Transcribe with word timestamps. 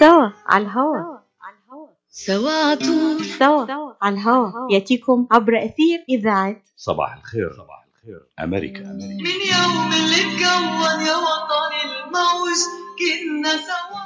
سوا 0.00 0.32
على 0.46 0.64
الهوا. 0.64 1.18
سوا 2.10 2.50
عطول 2.50 3.24
سوا 3.24 3.94
على 4.02 4.14
الهوا. 4.14 4.72
يأتيكم 4.72 5.28
عبر 5.30 5.52
أثير 5.64 6.04
إذاعة. 6.08 6.56
صباح 6.76 7.16
الخير. 7.16 7.52
صباح 7.52 7.86
الخير 7.88 8.20
أمريكا. 8.40 8.80
أمريكا 8.80 8.92
من 8.92 9.40
يوم 9.54 9.92
اللي 9.92 10.20
اتكون 10.20 11.06
يا 11.06 11.16
وطن 11.16 11.72
الموج 11.84 12.60
كنا 12.98 13.50
سوا. 13.50 14.00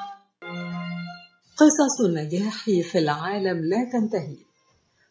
قصص 1.56 2.00
النجاح 2.00 2.64
في 2.64 2.98
العالم 2.98 3.64
لا 3.64 3.90
تنتهي. 3.92 4.36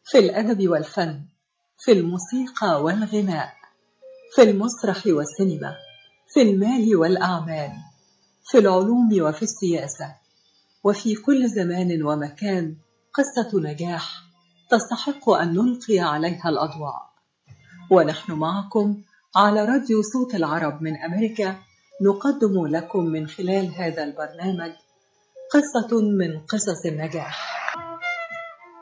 في 0.06 0.20
الأدب 0.20 0.68
والفن 0.68 1.26
في 1.80 1.92
الموسيقى 1.92 2.84
والغناء 2.84 3.54
في 4.36 4.42
المسرح 4.42 5.08
والسينما 5.08 5.76
في 6.34 6.42
المال 6.42 6.96
والأعمال 6.96 7.72
في 8.46 8.58
العلوم 8.58 9.10
وفي 9.22 9.44
السياسة. 9.44 10.23
وفي 10.84 11.16
كل 11.16 11.48
زمان 11.48 12.04
ومكان 12.04 12.76
قصة 13.14 13.60
نجاح 13.60 14.24
تستحق 14.70 15.30
أن 15.30 15.54
نلقي 15.54 16.00
عليها 16.00 16.50
الأضواء. 16.50 17.14
ونحن 17.92 18.32
معكم 18.32 19.02
على 19.36 19.66
راديو 19.66 20.02
صوت 20.02 20.36
العرب 20.36 20.82
من 20.82 20.98
أمريكا 20.98 21.56
نقدم 22.02 22.68
لكم 22.68 23.06
من 23.06 23.28
خلال 23.28 23.76
هذا 23.76 24.04
البرنامج 24.04 24.72
قصة 25.54 26.02
من 26.02 26.40
قصص 26.40 26.86
النجاح. 26.86 27.64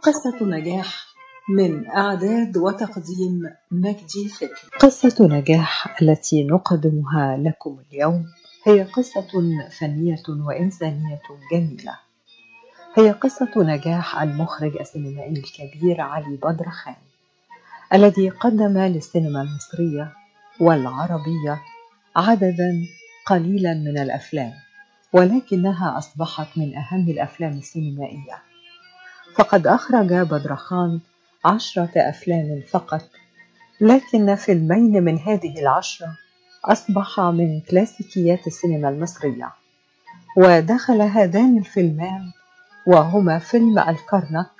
قصة 0.01 0.45
نجاح 0.45 1.05
من 1.49 1.87
إعداد 1.89 2.57
وتقديم 2.57 3.41
مجدي 3.71 4.29
فكري. 4.29 4.79
قصة 4.79 5.27
نجاح 5.27 6.01
التي 6.01 6.43
نقدمها 6.43 7.37
لكم 7.37 7.79
اليوم 7.91 8.25
هي 8.63 8.83
قصة 8.83 9.27
فنية 9.79 10.23
وإنسانية 10.29 11.21
جميلة. 11.51 11.97
هي 12.95 13.11
قصة 13.11 13.51
نجاح 13.57 14.21
المخرج 14.21 14.77
السينمائي 14.77 15.33
الكبير 15.33 16.01
علي 16.01 16.35
بدر 16.35 16.69
خان 16.69 16.95
الذي 17.93 18.29
قدم 18.29 18.77
للسينما 18.77 19.41
المصرية 19.41 20.13
والعربية 20.59 21.61
عددا 22.15 22.87
قليلا 23.25 23.73
من 23.73 23.97
الأفلام 23.97 24.53
ولكنها 25.13 25.97
أصبحت 25.97 26.57
من 26.57 26.77
أهم 26.77 27.09
الأفلام 27.09 27.51
السينمائية. 27.51 28.37
فقد 29.35 29.67
أخرج 29.67 30.13
بدرخان 30.13 30.99
عشرة 31.45 31.91
أفلام 31.95 32.61
فقط 32.69 33.09
لكن 33.81 34.35
فيلمين 34.35 35.03
من 35.03 35.19
هذه 35.19 35.59
العشرة 35.59 36.17
اصبحا 36.65 37.31
من 37.31 37.61
كلاسيكيات 37.61 38.47
السينما 38.47 38.89
المصرية. 38.89 39.51
ودخل 40.37 41.01
هذان 41.01 41.57
الفيلمان 41.57 42.31
وهما 42.87 43.39
فيلم 43.39 43.79
الكرنك 43.79 44.51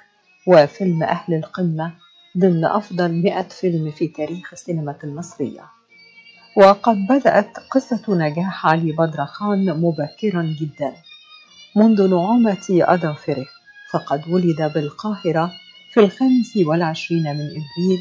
وفيلم 0.48 1.04
أهل 1.04 1.34
القمة 1.34 1.94
ضمن 2.38 2.66
أفضل 2.66 3.12
مئة 3.12 3.42
فيلم 3.48 3.92
في 3.92 4.08
تاريخ 4.08 4.54
السينما 4.54 4.96
المصرية. 5.04 5.64
وقد 6.58 6.98
بدأت 7.10 7.58
قصة 7.72 8.04
نجاح 8.10 8.66
علي 8.68 8.92
بدر 8.92 9.26
خان 9.26 9.82
مبكرا 9.82 10.56
جدا. 10.62 10.94
منذ 11.76 12.10
نعومة 12.10 12.68
أظافره 12.70 13.46
فقد 13.92 14.28
ولد 14.28 14.72
بالقاهرة 14.74 15.52
في 15.94 16.00
الخامس 16.00 16.58
والعشرين 16.58 17.24
من 17.24 17.48
إبريل 17.50 18.00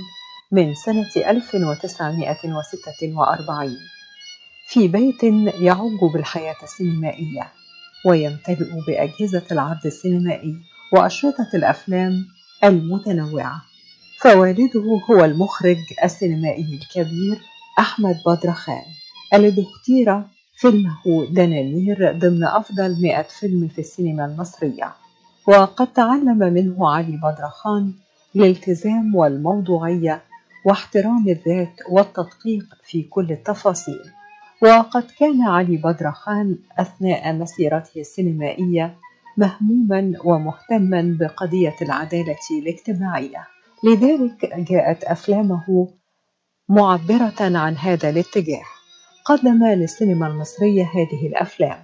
من 0.52 0.74
سنة 0.74 1.10
1946 1.16 3.76
في 4.68 4.88
بيت 4.88 5.22
يعج 5.60 6.00
بالحياة 6.12 6.54
السينمائية 6.62 7.52
ويمتلئ 8.06 8.70
بأجهزة 8.86 9.42
العرض 9.52 9.86
السينمائي 9.86 10.56
وأشرطة 10.92 11.48
الأفلام 11.54 12.26
المتنوعة. 12.64 13.62
فوالده 14.20 15.00
هو 15.10 15.24
المخرج 15.24 15.76
السينمائي 16.04 16.80
الكبير 16.82 17.38
أحمد 17.78 18.16
بدر 18.26 18.52
خان 18.52 18.82
الذي 19.34 19.62
اختير 19.62 20.22
فيلمه 20.56 21.26
دنانير 21.30 22.12
ضمن 22.18 22.44
أفضل 22.44 23.02
مئة 23.02 23.22
فيلم 23.22 23.68
في 23.68 23.78
السينما 23.78 24.24
المصرية. 24.24 24.92
وقد 25.48 25.92
تعلم 25.92 26.38
منه 26.38 26.90
علي 26.90 27.16
بدر 27.16 27.48
خان 27.48 27.92
الالتزام 28.36 29.14
والموضوعية 29.14 30.22
واحترام 30.64 31.28
الذات 31.28 31.74
والتدقيق 31.90 32.64
في 32.84 33.02
كل 33.02 33.30
التفاصيل. 33.30 34.04
وقد 34.62 35.04
كان 35.18 35.42
علي 35.42 35.76
بدر 35.76 36.12
خان 36.12 36.58
أثناء 36.78 37.32
مسيرته 37.32 38.00
السينمائية 38.00 38.96
مهموما 39.36 40.12
ومهتما 40.24 41.16
بقضية 41.20 41.76
العدالة 41.82 42.36
الاجتماعية. 42.62 43.46
لذلك 43.84 44.54
جاءت 44.70 45.04
أفلامه 45.04 45.88
معبرة 46.68 47.34
عن 47.40 47.76
هذا 47.76 48.10
الاتجاه. 48.10 48.62
قدم 49.24 49.64
للسينما 49.64 50.26
المصرية 50.26 50.84
هذه 50.94 51.26
الأفلام. 51.26 51.78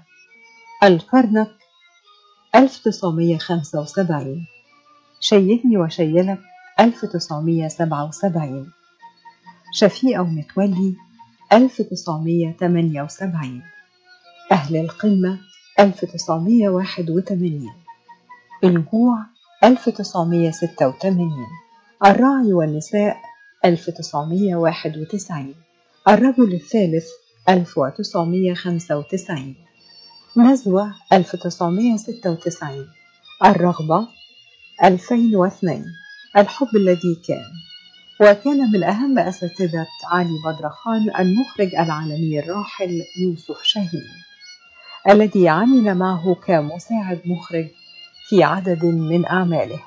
الكرنك 0.84 1.48
1975 2.54 4.46
شيهني 5.20 5.78
وشيلك 5.78 6.38
1977 6.80 8.72
شفيقة 9.72 10.20
ومتولي 10.20 10.96
1978 11.52 13.62
أهل 14.52 14.76
القمة 14.76 15.38
1981 15.80 17.70
الجوع 18.64 19.18
1986 19.64 21.30
الراعي 22.04 22.52
والنساء 22.52 23.16
1991 23.64 25.54
الرجل 26.08 26.54
الثالث 26.54 27.06
1995 27.48 29.54
نزوة 30.36 30.94
1996 31.12 32.86
الرغبة 33.44 34.08
2002 34.84 35.84
الحب 36.36 36.76
الذي 36.76 37.22
كان 37.28 37.52
وكان 38.20 38.72
من 38.72 38.84
أهم 38.84 39.18
أساتذة 39.18 39.86
علي 40.12 40.38
بدر 40.44 40.68
خان 40.68 41.10
المخرج 41.18 41.74
العالمي 41.74 42.38
الراحل 42.38 43.02
يوسف 43.20 43.62
شاهين 43.62 44.08
الذي 45.10 45.48
عمل 45.48 45.94
معه 45.94 46.34
كمساعد 46.34 47.22
مخرج 47.26 47.66
في 48.28 48.44
عدد 48.44 48.84
من 48.84 49.26
أعماله 49.26 49.80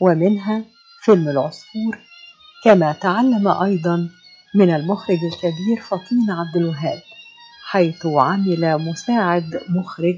ومنها 0.00 0.64
فيلم 1.02 1.28
العصفور 1.28 1.98
كما 2.64 2.92
تعلم 2.92 3.48
أيضا 3.48 4.08
من 4.54 4.74
المخرج 4.74 5.18
الكبير 5.32 5.80
فطين 5.88 6.30
عبد 6.30 6.56
الوهاب 6.56 7.02
حيث 7.70 8.06
عمل 8.06 8.78
مساعد 8.78 9.60
مخرج 9.68 10.16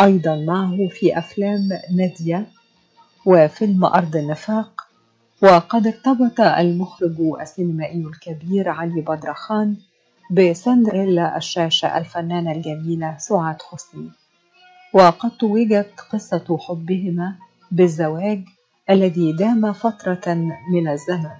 أيضا 0.00 0.36
معه 0.36 0.88
في 0.90 1.18
أفلام 1.18 1.68
نادية 1.96 2.46
وفيلم 3.26 3.84
أرض 3.84 4.16
النفاق 4.16 4.75
وقد 5.42 5.86
ارتبط 5.86 6.40
المخرج 6.40 7.16
السينمائي 7.40 8.06
الكبير 8.06 8.68
علي 8.68 9.00
بدر 9.00 9.34
خان 9.34 9.76
بسندريلا 10.30 11.36
الشاشة 11.36 11.98
الفنانة 11.98 12.52
الجميلة 12.52 13.16
سعاد 13.18 13.62
حسني. 13.62 14.10
وقد 14.92 15.30
توجت 15.30 15.90
قصة 16.12 16.58
حبهما 16.60 17.34
بالزواج 17.70 18.44
الذي 18.90 19.32
دام 19.32 19.72
فترة 19.72 20.34
من 20.72 20.88
الزمن. 20.88 21.36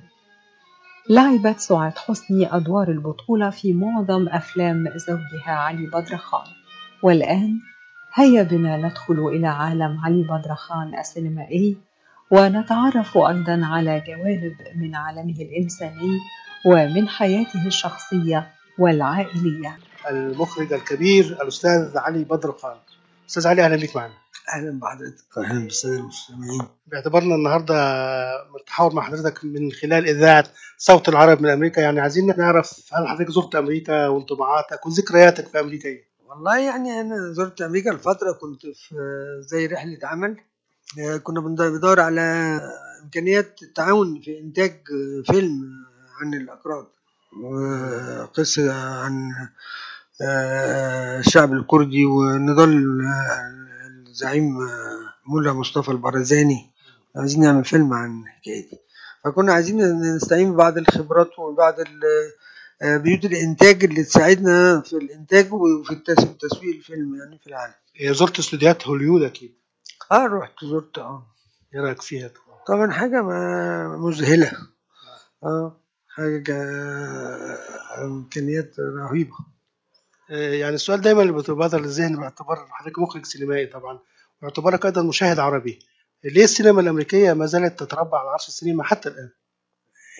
لعبت 1.10 1.60
سعاد 1.60 1.98
حسني 1.98 2.56
أدوار 2.56 2.88
البطولة 2.88 3.50
في 3.50 3.72
معظم 3.72 4.28
أفلام 4.28 4.84
زوجها 4.96 5.52
علي 5.52 5.86
بدر 5.86 6.16
خان. 6.16 6.46
والآن 7.02 7.58
هيا 8.14 8.42
بنا 8.42 8.76
ندخل 8.76 9.26
إلى 9.28 9.46
عالم 9.46 10.00
علي 10.04 10.22
بدر 10.22 10.54
خان 10.54 10.98
السينمائي 10.98 11.76
ونتعرف 12.30 13.16
أيضا 13.18 13.60
على 13.64 14.02
جوانب 14.06 14.56
من 14.76 14.94
عالمه 14.94 15.36
الإنساني 15.40 16.18
ومن 16.66 17.08
حياته 17.08 17.66
الشخصية 17.66 18.52
والعائلية. 18.78 19.78
المخرج 20.10 20.72
الكبير 20.72 21.24
الأستاذ 21.42 21.98
علي 21.98 22.24
بدر 22.24 22.52
خان 22.52 22.76
أستاذ 23.28 23.46
علي 23.46 23.64
أهلا 23.64 23.76
بك 23.76 23.96
معنا. 23.96 24.12
أهلا 24.54 24.80
بحضرتك. 24.80 25.38
أهلا 25.38 25.64
بالساده 25.64 25.94
المستمعين. 25.94 26.62
باعتبارنا 26.86 27.34
النهاردة 27.34 27.74
متحاور 28.54 28.94
مع 28.94 29.02
حضرتك 29.02 29.44
من 29.44 29.72
خلال 29.72 30.08
إذاعة 30.08 30.44
صوت 30.78 31.08
العرب 31.08 31.42
من 31.42 31.50
أمريكا. 31.50 31.80
يعني 31.80 32.00
عايزين 32.00 32.26
نعرف 32.38 32.94
هل 32.94 33.08
حضرتك 33.08 33.30
زرت 33.30 33.54
أمريكا 33.54 34.06
وانطباعاتك 34.06 34.86
وذكرياتك 34.86 35.48
في 35.48 35.60
أمريكا 35.60 35.88
إيه؟ 35.88 36.04
والله 36.28 36.58
يعني 36.58 37.00
أنا 37.00 37.32
زرت 37.32 37.62
أمريكا 37.62 37.90
لفترة. 37.90 38.32
كنت 38.32 38.66
في 38.66 38.94
زي 39.40 39.66
رحلة 39.66 39.98
عمل. 40.02 40.36
كنا 41.22 41.40
بندور 41.40 42.00
على 42.00 42.20
إمكانيات 43.04 43.62
التعاون 43.62 44.20
في 44.20 44.38
إنتاج 44.38 44.80
فيلم 45.26 45.72
عن 46.20 46.34
الأكراد 46.34 46.86
وقصة 47.42 48.72
عن 48.74 49.30
آه، 50.22 51.18
الشعب 51.18 51.52
الكردي 51.52 52.04
ونضال 52.04 53.00
الزعيم 54.06 54.60
آه، 54.60 54.98
ملا 55.28 55.52
مصطفى 55.52 55.88
البرزاني 55.88 56.70
عايزين 57.16 57.40
نعمل 57.40 57.64
فيلم 57.64 57.92
عن 57.92 58.22
الحكاية 58.22 58.70
دي. 58.70 58.78
فكنا 59.24 59.52
عايزين 59.52 60.00
نستعين 60.16 60.52
ببعض 60.52 60.78
الخبرات 60.78 61.38
وبعض 61.38 61.74
آه، 62.82 62.96
بيوت 62.96 63.24
الإنتاج 63.24 63.84
اللي 63.84 64.02
تساعدنا 64.04 64.80
في 64.80 64.92
الإنتاج 64.92 65.52
وفي 65.52 65.94
تسويق 66.40 66.74
الفيلم 66.76 67.14
يعني 67.14 67.38
في 67.38 67.46
العالم. 67.46 67.74
زرت 68.12 68.38
استوديوهات 68.38 68.86
هوليوود 68.86 69.22
أكيد. 69.22 69.54
آه 70.12 70.26
رحت 70.26 70.64
زرت 70.64 70.98
آه. 70.98 71.26
إيه 71.74 71.80
رأيك 71.80 72.02
فيها؟ 72.02 72.30
طبعا 72.66 72.90
حاجة 72.92 73.22
ما 73.22 73.88
مذهلة. 73.96 74.52
آه 75.44 75.80
حاجة 76.08 76.56
إمكانيات 78.04 78.74
رهيبة. 78.80 79.34
آه، 80.30 80.52
يعني 80.54 80.74
السؤال 80.74 81.00
دايما 81.00 81.22
اللي 81.22 81.32
بيتبادر 81.32 81.80
للذهن 81.80 82.16
باعتبار 82.16 82.66
حضرتك 82.70 82.98
مخرج 82.98 83.24
سينمائي 83.26 83.66
طبعا 83.66 83.98
باعتبارك 84.42 84.86
أيضا 84.86 85.02
مشاهد 85.02 85.38
عربي. 85.38 85.78
ليه 86.24 86.44
السينما 86.44 86.80
الأمريكية 86.80 87.32
ما 87.32 87.46
زالت 87.46 87.80
تتربع 87.80 88.18
على 88.20 88.28
عرش 88.30 88.48
السينما 88.48 88.84
حتى 88.84 89.08
الآن؟ 89.08 89.30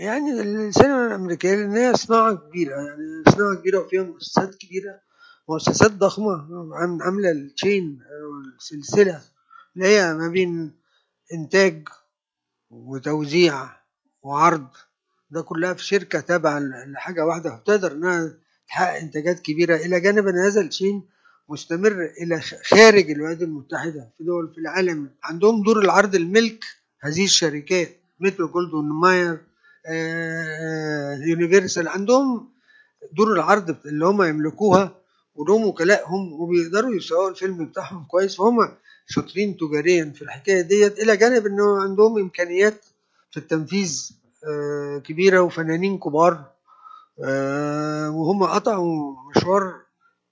يعني 0.01 0.41
السينما 0.41 1.07
الأمريكية 1.07 1.55
لأن 1.55 1.77
هي 1.77 1.95
صناعة 1.97 2.35
كبيرة 2.35 2.75
يعني 2.77 3.23
صناعة 3.37 3.55
كبيرة 3.55 3.79
وفيها 3.79 4.03
مؤسسات 4.03 4.55
كبيرة 4.55 5.01
مؤسسات 5.49 5.91
ضخمة 5.93 6.33
عام- 6.75 7.03
عاملة 7.03 7.31
التشين 7.31 7.99
أو 8.03 8.41
السلسلة. 8.59 9.21
اللي 9.77 9.89
هي 9.89 10.15
ما 10.15 10.29
بين 10.29 10.73
إنتاج 11.33 11.89
وتوزيع 12.71 13.69
وعرض 14.23 14.67
ده 15.31 15.43
كلها 15.43 15.75
في 15.75 15.85
شركة 15.85 16.21
تابعة 16.21 16.59
لحاجة 16.87 17.27
واحدة. 17.27 17.57
فتقدر 17.57 17.93
إنها 17.93 18.35
تحقق 18.69 18.97
إنتاجات 18.99 19.41
كبيرة. 19.41 19.77
إلى 19.77 20.01
جانب 20.01 20.27
أن 20.29 20.39
هذا 20.39 20.61
التشين 20.61 21.09
مستمر 21.49 22.11
إلى 22.23 22.41
خارج 22.41 23.11
الولايات 23.11 23.43
المتحدة 23.43 24.13
في 24.19 24.25
دول 24.25 24.53
في 24.55 24.61
العالم. 24.61 25.11
عندهم 25.25 25.63
دور 25.63 25.81
العرض 25.81 26.15
الملك 26.15 26.65
هذه 27.01 27.25
الشركات 27.25 27.97
مترو 28.21 28.49
جولدون 28.49 28.89
ماير 29.01 29.39
آه، 29.87 31.15
يونيفرسال. 31.17 31.89
عندهم 31.89 32.53
دور 33.13 33.33
العرض 33.33 33.77
اللي 33.87 34.07
هم 34.07 34.23
يملكوها 34.23 34.95
ولهم 35.37 35.67
وكلائهم 35.67 36.33
وبيقدروا 36.33 36.95
يسوقوا 36.95 37.31
الفيلم 37.31 37.67
بتاعهم 37.67 38.05
كويس 38.05 38.37
فهم 38.37 38.77
شاطرين 39.07 39.57
تجاريا 39.57 40.13
في 40.15 40.23
الحكاية 40.23 40.61
ديت 40.61 40.99
إلى 40.99 41.17
جانب 41.17 41.47
انه 41.47 41.81
عندهم 41.83 42.19
إمكانيات 42.19 42.85
في 43.31 43.37
التنفيذ 43.37 44.11
آه، 44.49 44.99
كبيرة 44.99 45.41
وفنانين 45.41 45.99
كبار 45.99 46.53
آه، 47.25 48.11
وهم 48.11 48.45
قطعوا 48.45 49.17
مشوار 49.37 49.75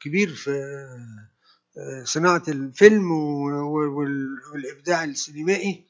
كبير 0.00 0.28
في 0.28 0.50
آه، 1.78 2.04
صناعة 2.04 2.42
الفيلم 2.48 3.12
والإبداع 4.52 5.04
السينمائي. 5.04 5.84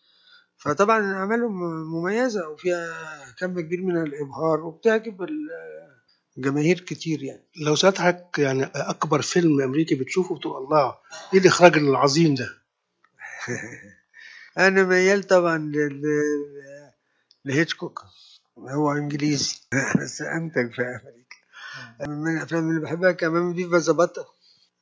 فطبعا 0.56 1.12
أعمالهم 1.12 1.52
مميزة 1.94 2.48
وفيها 2.48 2.94
كم 3.38 3.60
كبير 3.60 3.82
من 3.82 4.02
الإبهار 4.02 4.60
وبتعجب 4.60 5.22
الجماهير 6.38 6.80
كتير 6.80 7.22
يعني. 7.22 7.44
لو 7.56 7.74
سألت 7.76 7.98
حضرتك 7.98 8.38
يعني 8.38 8.64
أكبر 8.64 9.22
فيلم 9.22 9.60
أمريكي 9.60 9.94
بتشوفه 9.94 10.36
بتقول 10.36 10.64
الله 10.64 10.94
إيه 11.34 11.40
الاخراج 11.40 11.76
العظيم 11.76 12.34
ده؟ 12.34 12.48
أنا 14.58 14.84
ميال 14.84 15.22
طبعا 15.22 15.72
لهيتشكوك. 17.44 18.04
هو 18.58 18.92
إنجليزي. 18.92 19.60
بس 20.00 20.22
أنتج 20.22 20.72
في 20.72 20.82
أمريكا. 20.82 21.36
من 22.08 22.36
الأفلام 22.36 22.70
اللي 22.70 22.80
بحبها 22.80 23.12
كمان 23.12 23.54
فيفا 23.54 23.78
زاباتا 23.78 24.24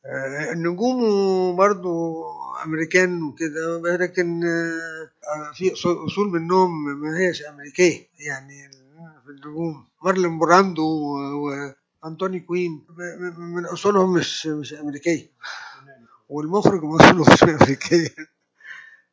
آه، 0.07 0.55
نجومه 0.55 1.57
برضو 1.57 2.23
أمريكان 2.65 3.23
وكده 3.23 3.97
لكن 3.97 4.45
آه، 4.45 5.53
في 5.55 5.73
أصول 5.73 6.29
منهم 6.29 7.01
ما 7.01 7.19
هيش 7.19 7.43
أمريكية. 7.43 8.07
يعني 8.19 8.82
في 9.33 9.47
النجوم. 9.47 9.89
مارلون 10.05 10.39
براندو 10.39 11.17
وانتوني 12.03 12.41
كوين. 12.41 12.87
من 13.39 13.67
أصولهم 13.67 14.13
مش 14.15 14.47
مش 14.47 14.75
أمريكية. 14.75 15.31
والمخرج 16.29 16.83
من 16.85 17.01
أصوله 17.01 17.33
مش 17.33 17.43
أمريكية. 17.43 18.15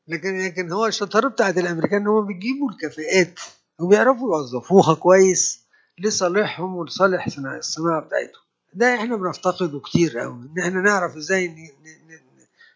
لكن 0.08 0.38
لكن 0.46 0.72
هو 0.72 0.86
الشطارة 0.86 1.28
بتاعت 1.28 1.58
الأمريكان 1.58 2.02
إن 2.02 2.08
هم 2.08 2.26
بيجيبوا 2.26 2.72
الكفاءات 2.72 3.40
وبيعرفوا 3.80 4.38
يوظفوها 4.38 4.94
كويس 4.94 5.66
لصالحهم 6.00 6.76
ولصالح 6.76 7.28
الصناعة 7.38 8.02
بتاعتهم. 8.02 8.42
ده 8.74 8.96
إحنا 8.96 9.16
بنفتقده 9.16 9.80
كتير 9.80 10.20
قوي 10.20 10.34
إن 10.34 10.64
إحنا 10.64 10.82
نعرف 10.82 11.16
إزاي 11.16 11.72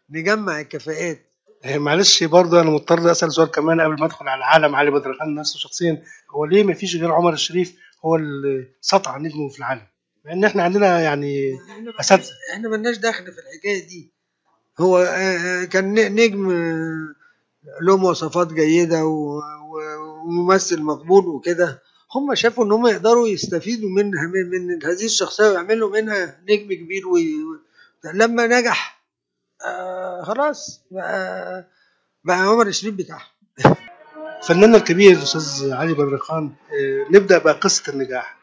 نجمع 0.10 0.60
الكفاءات 0.62 1.33
معلش 1.66 2.24
برضه 2.24 2.62
أنا 2.62 2.70
مضطر 2.70 3.12
أسأل 3.12 3.34
سؤال 3.34 3.52
كمان 3.52 3.82
قبل 3.82 4.00
ما 4.00 4.06
أدخل 4.06 4.28
على 4.28 4.44
عالم 4.46 4.76
علي 4.76 4.92
بدر 4.92 5.14
خان 5.20 5.36
نفسه 5.36 5.60
شخصيا. 5.60 6.04
هو 6.32 6.46
ليه 6.46 6.64
ما 6.64 6.74
فيش 6.74 6.96
غير 6.96 7.12
عمر 7.12 7.34
الشريف 7.34 7.76
هو 8.06 8.16
اللي 8.16 8.68
سطع 8.82 9.18
نجمه 9.18 9.50
في 9.50 9.60
العالم؟ 9.60 9.82
مع 10.26 10.32
ان 10.34 10.44
إحنا 10.46 10.64
عندنا 10.64 11.00
يعني 11.02 11.58
اساتذه 12.00 12.30
إحنا 12.54 12.70
ملناش 12.70 12.98
دخل 12.98 13.24
في 13.26 13.40
الحكاية 13.40 13.88
دي. 13.88 14.12
هو 14.80 14.98
آه، 14.98 15.04
آه، 15.08 15.64
كان 15.66 15.94
نجم 16.16 16.50
آه، 16.52 17.16
له 17.82 17.98
مواصفات 17.98 18.54
جيدة 18.54 19.06
و- 19.06 19.38
و- 19.40 20.22
وممثل 20.26 20.82
مقبول 20.82 21.26
وكده. 21.28 21.82
هم 22.16 22.36
شافوا 22.36 22.66
إن 22.66 22.72
هم 22.72 22.88
يقدروا 22.88 23.28
يستفيدوا 23.28 23.90
منها 23.90 24.28
من, 24.28 24.68
من 24.68 24.84
هذه 24.86 25.06
الشخصية 25.06 25.50
ويعملوا 25.50 25.90
منها 25.90 26.40
نجم 26.50 26.74
كبير 26.74 27.08
وي... 27.08 27.34
لما 28.14 28.48
نجح 28.48 29.03
آه 29.66 30.24
خلاص. 30.24 30.82
بقى 30.92 31.68
بقى 32.24 32.38
عمر 32.38 32.68
الشريف 32.68 32.96
بتاعهم 32.96 33.28
فناننا 34.48 34.78
الكبير 34.78 35.12
الاستاذ 35.18 35.72
علي 35.72 35.94
بدر 35.94 36.18
خان 36.18 36.46
آه، 36.72 37.06
نبدأ 37.12 37.38
بقى 37.38 37.54
قصة 37.54 37.94
النجاح. 37.94 38.38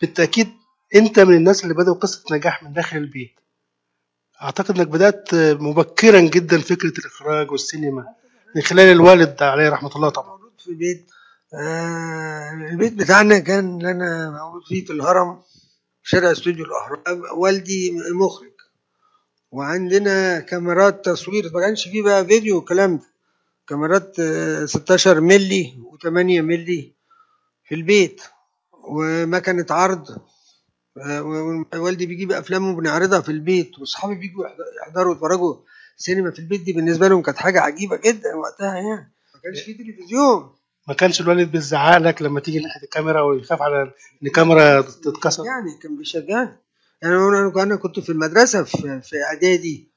بالتأكيد 0.00 0.48
أنت 0.94 1.20
من 1.20 1.36
الناس 1.36 1.62
اللي 1.64 1.74
بدأوا 1.74 1.94
قصة 1.96 2.22
نجاح 2.32 2.62
من 2.62 2.72
داخل 2.72 2.96
البيت. 2.96 3.34
أعتقد 4.42 4.78
إنك 4.78 4.86
بدأت 4.88 5.34
مبكرا 5.34 6.20
جدا 6.20 6.58
فكرة 6.60 6.92
الإخراج 6.98 7.50
والسينما 7.50 8.04
من 8.56 8.62
خلال 8.62 8.92
الوالد 8.92 9.42
عليه 9.42 9.68
رحمة 9.68 9.96
الله 9.96 10.08
طبعا. 10.08 10.36
مولود 10.36 10.52
في 10.64 10.74
بيت 10.74 11.10
آه 11.54 12.50
البيت 12.70 12.92
بتاعنا 12.92 13.38
كان 13.38 13.86
أنا 13.86 14.30
مولود 14.30 14.62
فيه 14.68 14.84
في 14.84 14.92
الهرم 14.92 15.42
شارع 16.02 16.32
استوديو 16.32 16.64
الأهرام. 16.64 17.22
والدي 17.38 17.92
مخرج. 18.14 18.51
وعندنا 19.52 20.40
كاميرات 20.40 21.04
تصوير. 21.04 21.50
ما 21.54 21.60
كانش 21.60 21.88
فيه 21.88 22.02
بقى 22.02 22.26
فيديو 22.26 22.56
والكلام 22.56 22.96
ده 22.96 23.04
كاميرات 23.68 24.16
آه، 24.20 24.64
16 24.64 25.20
ملي 25.20 25.74
و8 25.92 26.06
ملي 26.42 26.92
في 27.64 27.74
البيت. 27.74 28.22
ومكنة 28.72 29.66
عرض. 29.70 30.18
آه، 31.06 31.22
والدي 31.74 32.06
بيجيب 32.06 32.32
أفلامه 32.32 32.70
وبنعرضها 32.72 33.20
في 33.20 33.28
البيت. 33.28 33.78
واصحابي 33.78 34.14
بيجوا 34.14 34.46
يحض- 34.46 34.86
يحضروا 34.88 35.14
يتفرجوا 35.14 35.56
سينما 35.96 36.30
في 36.30 36.38
البيت 36.38 36.60
دي 36.62 36.72
بالنسبة 36.72 37.08
لهم 37.08 37.22
كانت 37.22 37.38
حاجة 37.38 37.60
عجيبة 37.60 37.96
جدا 37.96 38.34
وقتها 38.34 38.74
يعني. 38.74 39.12
ما 39.34 39.40
كانش 39.42 39.60
فيه 39.60 39.76
تلفزيون. 39.76 40.52
ما 40.88 40.94
كانش 40.94 41.20
الوالد 41.20 41.52
بيزعق 41.52 41.98
لك 41.98 42.22
لما 42.22 42.40
تيجي 42.40 42.58
ناحية 42.58 42.82
الكاميرا 42.82 43.20
ويخاف 43.20 43.62
على 43.62 43.82
إن 43.82 43.90
الكاميرا 44.26 44.80
تتكسر؟ 44.80 45.44
يعني 45.44 45.78
كان 45.82 45.96
بيشجعني 45.96 46.56
يعني 47.02 47.14
أنا 47.16 47.62
أنا 47.62 47.76
كنت 47.76 48.00
في 48.00 48.12
المدرسة 48.12 48.62
في, 48.62 49.00
في 49.00 49.16
إعدادي. 49.24 49.88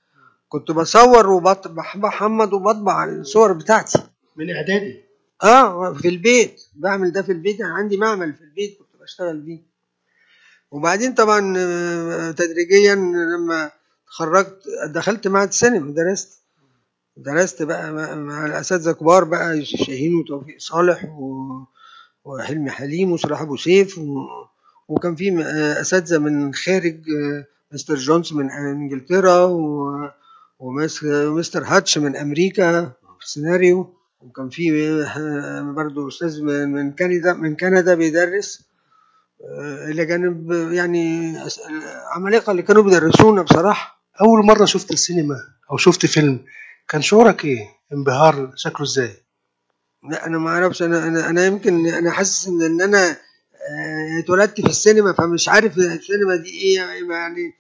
كنت 0.49 0.71
بصور 0.71 1.29
وبحمض 1.29 2.53
وبطبع 2.53 3.05
الصور 3.05 3.53
بتاعتي. 3.53 3.99
من 4.35 4.55
إعدادي؟ 4.55 5.01
آه 5.43 5.93
في 5.93 6.07
البيت. 6.07 6.61
بعمل 6.75 7.11
ده 7.11 7.21
في 7.21 7.31
البيت. 7.31 7.59
يعني 7.59 7.73
عندي 7.73 7.97
معمل 7.97 8.33
في 8.33 8.41
البيت 8.43 8.77
كنت 8.79 9.01
بشتغل 9.01 9.39
بيه. 9.41 9.61
وبعدين 10.71 11.13
طبعا 11.13 11.53
آه، 11.57 12.31
تدريجيا 12.31 12.95
لما 12.95 13.71
اتخرجت 14.07 14.57
دخلت 14.89 15.27
معهد 15.27 15.47
السينما 15.47 15.93
درست. 15.93 16.41
درست 17.17 17.63
بقى 17.63 17.91
مع- 18.17 18.45
الأساتذة 18.45 18.91
كبار 18.91 19.23
بقى 19.23 19.57
يوسف 19.57 19.77
شاهين 19.83 20.15
وتوفيق 20.15 20.55
صالح 20.59 21.05
و... 21.05 21.43
وحلمي 22.23 22.71
حليم 22.71 23.11
وصلاح 23.11 23.41
أبو 23.41 23.57
سيف 23.57 23.97
و... 23.97 24.17
وكان 24.87 25.15
في 25.15 25.43
آه، 25.43 25.81
أساتذة 25.81 26.17
من 26.17 26.53
خارج 26.53 26.99
آه، 27.09 27.45
مستر 27.73 27.95
جونز 27.95 28.33
من 28.33 28.51
إنجلترا 28.51 29.43
ومستر 30.59 31.63
هاتش 31.63 31.97
من 31.97 32.15
أمريكا 32.15 32.81
في 33.19 33.25
السيناريو 33.25 33.93
وكان 34.21 34.49
في 34.49 34.91
آه، 35.03 35.61
برضو 35.61 36.07
أستاذ 36.07 36.41
من 36.43 36.91
كندا 36.91 37.33
من 37.33 37.55
كندا 37.55 37.95
بيدرس 37.95 38.65
إلى 39.89 40.05
جانب 40.05 40.51
يعني 40.51 41.35
العمالقه 41.69 42.51
اللي 42.51 42.61
كانوا 42.61 42.83
بيدرسونا 42.83 43.41
بصراحة. 43.41 44.01
أول 44.21 44.45
مرة 44.45 44.65
شفت 44.65 44.91
السينما 44.91 45.35
أو 45.71 45.77
شفت 45.77 46.05
فيلم 46.05 46.45
كان 46.89 47.01
شعورك 47.01 47.45
إيه؟ 47.45 47.59
انبهار 47.93 48.51
شكله 48.55 48.83
إزاي؟ 48.83 49.13
لا 50.11 50.25
أنا 50.27 50.37
ما 50.37 50.49
أعرفش. 50.49 50.83
أنا 50.83 51.07
أنا 51.07 51.29
أنا 51.29 51.45
يمكن 51.45 51.87
أنا 51.87 52.11
حاسس 52.11 52.47
ان 52.47 52.61
إن 52.61 52.81
أنا 52.81 53.17
اتولدت 54.19 54.61
في 54.61 54.67
السينما 54.67 55.13
فمش 55.13 55.49
عارف 55.49 55.77
السينما 55.77 56.35
دي 56.35 56.49
إيه 56.49 56.75
يعني 56.75 57.53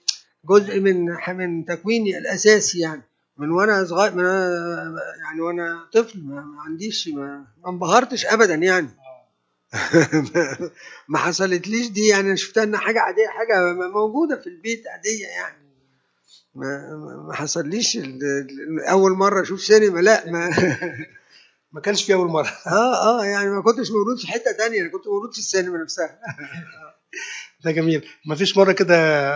جزء 0.45 0.79
من 0.79 1.05
من 1.27 1.65
تكويني 1.65 2.17
الأساسي 2.17 2.79
يعني. 2.79 3.01
من 3.37 3.51
وأنا 3.51 3.85
صغير 3.85 4.15
من 4.15 4.25
أنا 4.25 4.95
يعني 5.23 5.41
وأنا 5.41 5.87
طفل 5.93 6.19
ما 6.23 6.61
عنديش 6.61 7.07
ما, 7.07 7.45
ما 7.63 7.69
انبهرتش 7.69 8.25
ابدا 8.25 8.55
يعني. 8.55 8.89
ما 11.09 11.17
حصلتليش 11.17 11.87
دي 11.87 12.07
يعني 12.07 12.27
أنا 12.27 12.35
شفتها 12.35 12.63
إنها 12.63 12.79
حاجة 12.79 12.99
عادية 12.99 13.27
حاجة 13.27 13.73
موجودة 13.73 14.35
في 14.41 14.47
البيت 14.47 14.87
عادية 14.87 15.27
يعني. 15.27 15.65
ما 16.55 16.95
ما 17.27 17.33
حصليش 17.33 17.99
أول 18.89 19.11
مرة 19.11 19.41
أشوف 19.41 19.61
سينما 19.61 19.99
لا 19.99 20.31
ما 20.31 20.49
ما 21.75 21.81
كانش 21.81 22.03
في 22.03 22.13
أول 22.13 22.27
مرة. 22.27 22.51
آه 22.67 23.19
آه 23.21 23.25
يعني 23.25 23.49
ما 23.49 23.61
كنتش 23.61 23.91
مولود 23.91 24.19
في 24.19 24.27
حتة 24.27 24.51
تانية 24.57 24.81
أنا 24.81 24.89
كنت 24.91 25.07
مولود 25.07 25.33
في 25.33 25.39
السينما 25.39 25.77
نفسها. 25.83 26.19
ده 27.65 27.71
جميل. 27.71 28.05
ما 28.25 28.35
فيش 28.35 28.57
مرة 28.57 28.71
كده 28.71 28.95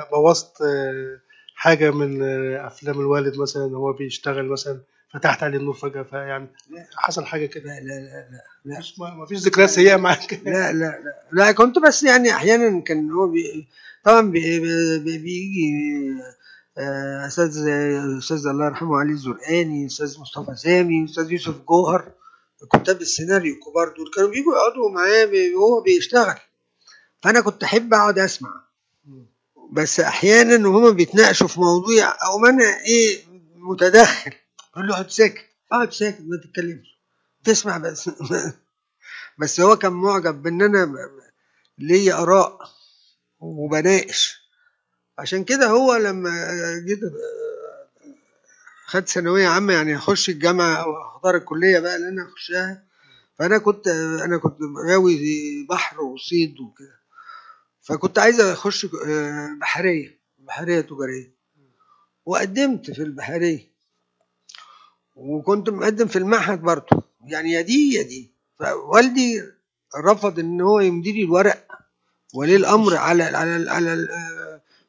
بوظت 0.09 0.61
آه، 0.61 1.19
حاجة 1.55 1.91
من 1.91 2.21
آه، 2.23 2.67
أفلام 2.67 2.99
الوالد 2.99 3.37
مثلا 3.37 3.63
هو 3.63 3.93
بيشتغل 3.93 4.45
مثلا 4.49 4.81
فتحت 5.13 5.43
عليه 5.43 5.57
النور 5.57 5.73
فجأة 5.73 6.03
فيعني 6.03 6.47
حصل 6.95 7.25
حاجة 7.25 7.45
كده؟ 7.45 7.63
لا 7.63 7.79
لا 7.79 7.99
لا 7.99 8.43
لا 8.65 8.77
مفيش- 8.79 8.99
ما 8.99 9.25
فيش 9.25 9.37
ذكريات 9.39 9.69
سيئة 9.69 9.95
معاك؟ 9.95 10.33
لا 10.45 10.71
لا 10.71 10.73
لا 10.73 11.03
لا. 11.31 11.51
كنت 11.51 11.79
بس 11.79 12.03
يعني 12.03 12.31
أحيانا 12.31 12.81
كان 12.81 13.11
هو 13.11 13.27
بي 13.27 13.67
طبعا 14.05 14.21
بي 14.21 14.59
بي 14.99 15.17
بيجي 15.17 16.09
آه، 16.77 17.27
أستاذ 17.27 17.67
أستاذ 18.17 18.47
الله 18.47 18.65
يرحمه 18.65 18.97
علي 18.99 19.11
الزرقاني 19.11 19.85
أستاذ 19.85 20.19
مصطفى 20.19 20.55
سامي 20.55 21.05
أستاذ 21.05 21.31
يوسف 21.31 21.55
جوهر. 21.67 22.11
كتاب 22.73 23.01
السيناريو 23.01 23.53
الكبار 23.55 23.87
دول 23.97 24.11
كانوا 24.15 24.29
بيجوا 24.29 24.55
يقعدوا 24.55 24.89
معاه 24.89 25.25
بي- 25.25 25.55
وهو 25.55 25.81
بيشتغل. 25.81 26.35
فأنا 27.23 27.41
كنت 27.41 27.63
أحب 27.63 27.93
أقعد 27.93 28.19
أسمع. 28.19 28.63
بس 29.71 29.99
أحيانا 29.99 30.67
وهما 30.67 30.89
بيتناقشوا 30.89 31.47
في 31.47 31.59
موضوع 31.59 32.03
أو 32.25 32.45
أنا 32.45 32.81
إيه 32.85 33.23
متدخل. 33.55 34.31
أقول 34.73 34.87
له 34.87 34.93
اقعد 34.93 35.09
ساكت. 35.11 35.45
اقعد 35.71 35.93
ساكت 35.93 36.17
ما 36.21 36.37
تتكلمش. 36.43 36.99
تسمع 37.43 37.77
بس. 37.77 38.09
بس 39.39 39.59
هو 39.59 39.75
كان 39.75 39.91
معجب 39.93 40.43
بإن 40.43 40.61
أنا 40.61 40.95
ليا 41.77 42.13
آراء 42.21 42.59
وبناقش. 43.39 44.39
عشان 45.19 45.43
كده 45.43 45.67
هو 45.67 45.95
لما 45.95 46.31
جيت 46.87 46.99
خدت 48.89 49.09
ثانوية 49.09 49.47
عامة 49.47 49.73
يعني 49.73 49.95
اخش 49.95 50.29
الجامعة 50.29 50.75
أو 50.75 51.01
اختار 51.01 51.35
الكلية 51.35 51.79
بقى 51.79 51.95
اللي 51.95 52.07
أنا 52.09 52.27
اخشها 52.27 52.83
فأنا 53.35 53.57
كنت 53.57 53.87
أنا 54.25 54.37
كنت 54.37 54.57
غاوي 54.89 55.17
بحر 55.69 56.01
وصيد 56.01 56.59
وكده. 56.59 56.99
فكنت 57.81 58.19
عايز 58.19 58.39
أخش 58.39 58.85
آه، 59.07 59.49
بحرية 59.61 60.19
بحرية 60.39 60.81
تجارية. 60.81 61.31
وقدمت 62.25 62.91
في 62.91 63.03
البحرية. 63.03 63.69
وكنت 65.15 65.69
مقدم 65.69 66.07
في 66.07 66.15
المعهد 66.19 66.61
برضه. 66.61 67.03
يعني 67.25 67.51
يا 67.51 67.61
دي 67.61 67.93
يا 67.93 68.01
دي. 68.03 68.31
فوالدي 68.59 69.43
رفض 70.05 70.39
إن 70.39 70.61
هو 70.61 70.79
يمضي 70.79 71.11
لي 71.11 71.23
الورق. 71.23 71.67
ولي 72.33 72.55
الأمر 72.55 72.95
على 72.97 73.23
على 73.23 73.69
على 73.71 73.93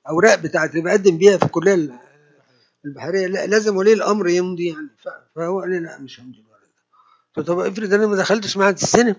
الأوراق 0.07 0.35
بتاعت 0.35 0.71
اللي 0.71 0.83
بقدم 0.83 1.19
بيها 1.19 1.37
في 1.37 1.45
الكلية. 1.45 1.75
ال- 1.75 2.10
البحرية 2.85 3.27
لا 3.27 3.47
لازم 3.47 3.77
ولي 3.77 3.93
الأمر 3.93 4.29
يمضي 4.29 4.69
يعني. 4.69 4.89
فهو 5.37 5.61
قال 5.61 5.71
لي 5.71 5.79
لا 5.79 5.99
مش 5.99 6.21
همضي 6.21 6.39
الورق 6.41 6.61
قلت 7.37 7.47
طب 7.47 7.59
افرض 7.59 7.95
أنا 7.95 8.07
ما 8.07 8.17
دخلتش 8.17 8.57
معهد 8.57 8.75
السينما. 8.75 9.17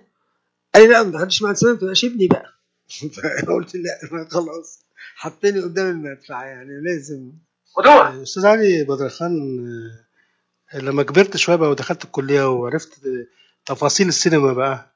قال 0.76 0.84
لي 0.84 0.90
لا 0.90 1.04
ما 1.04 1.12
دخلتش 1.12 1.42
معهد 1.42 1.54
السينما 1.54 1.76
تبقى 1.78 1.94
ابني 2.04 2.28
بقى. 2.28 2.54
فقلت 3.46 3.76
لا 3.76 4.28
خلاص. 4.32 4.80
حطني 5.16 5.60
قدام 5.60 5.90
المدفع 5.90 6.46
يعني 6.46 6.82
لازم. 6.82 7.32
أستاذ 8.24 8.46
علي 8.46 8.84
بدر 8.84 9.10
خان 9.10 9.66
آه، 10.74 10.80
لما 10.80 11.04
كبرت 11.04 11.38
شوية 11.38 11.56
بقى 11.56 11.70
ودخلت 11.70 12.04
الكلية 12.04 12.50
وعرفت 12.52 13.00
تفاصيل 13.66 14.08
السينما 14.08 14.54
بقى 14.54 14.92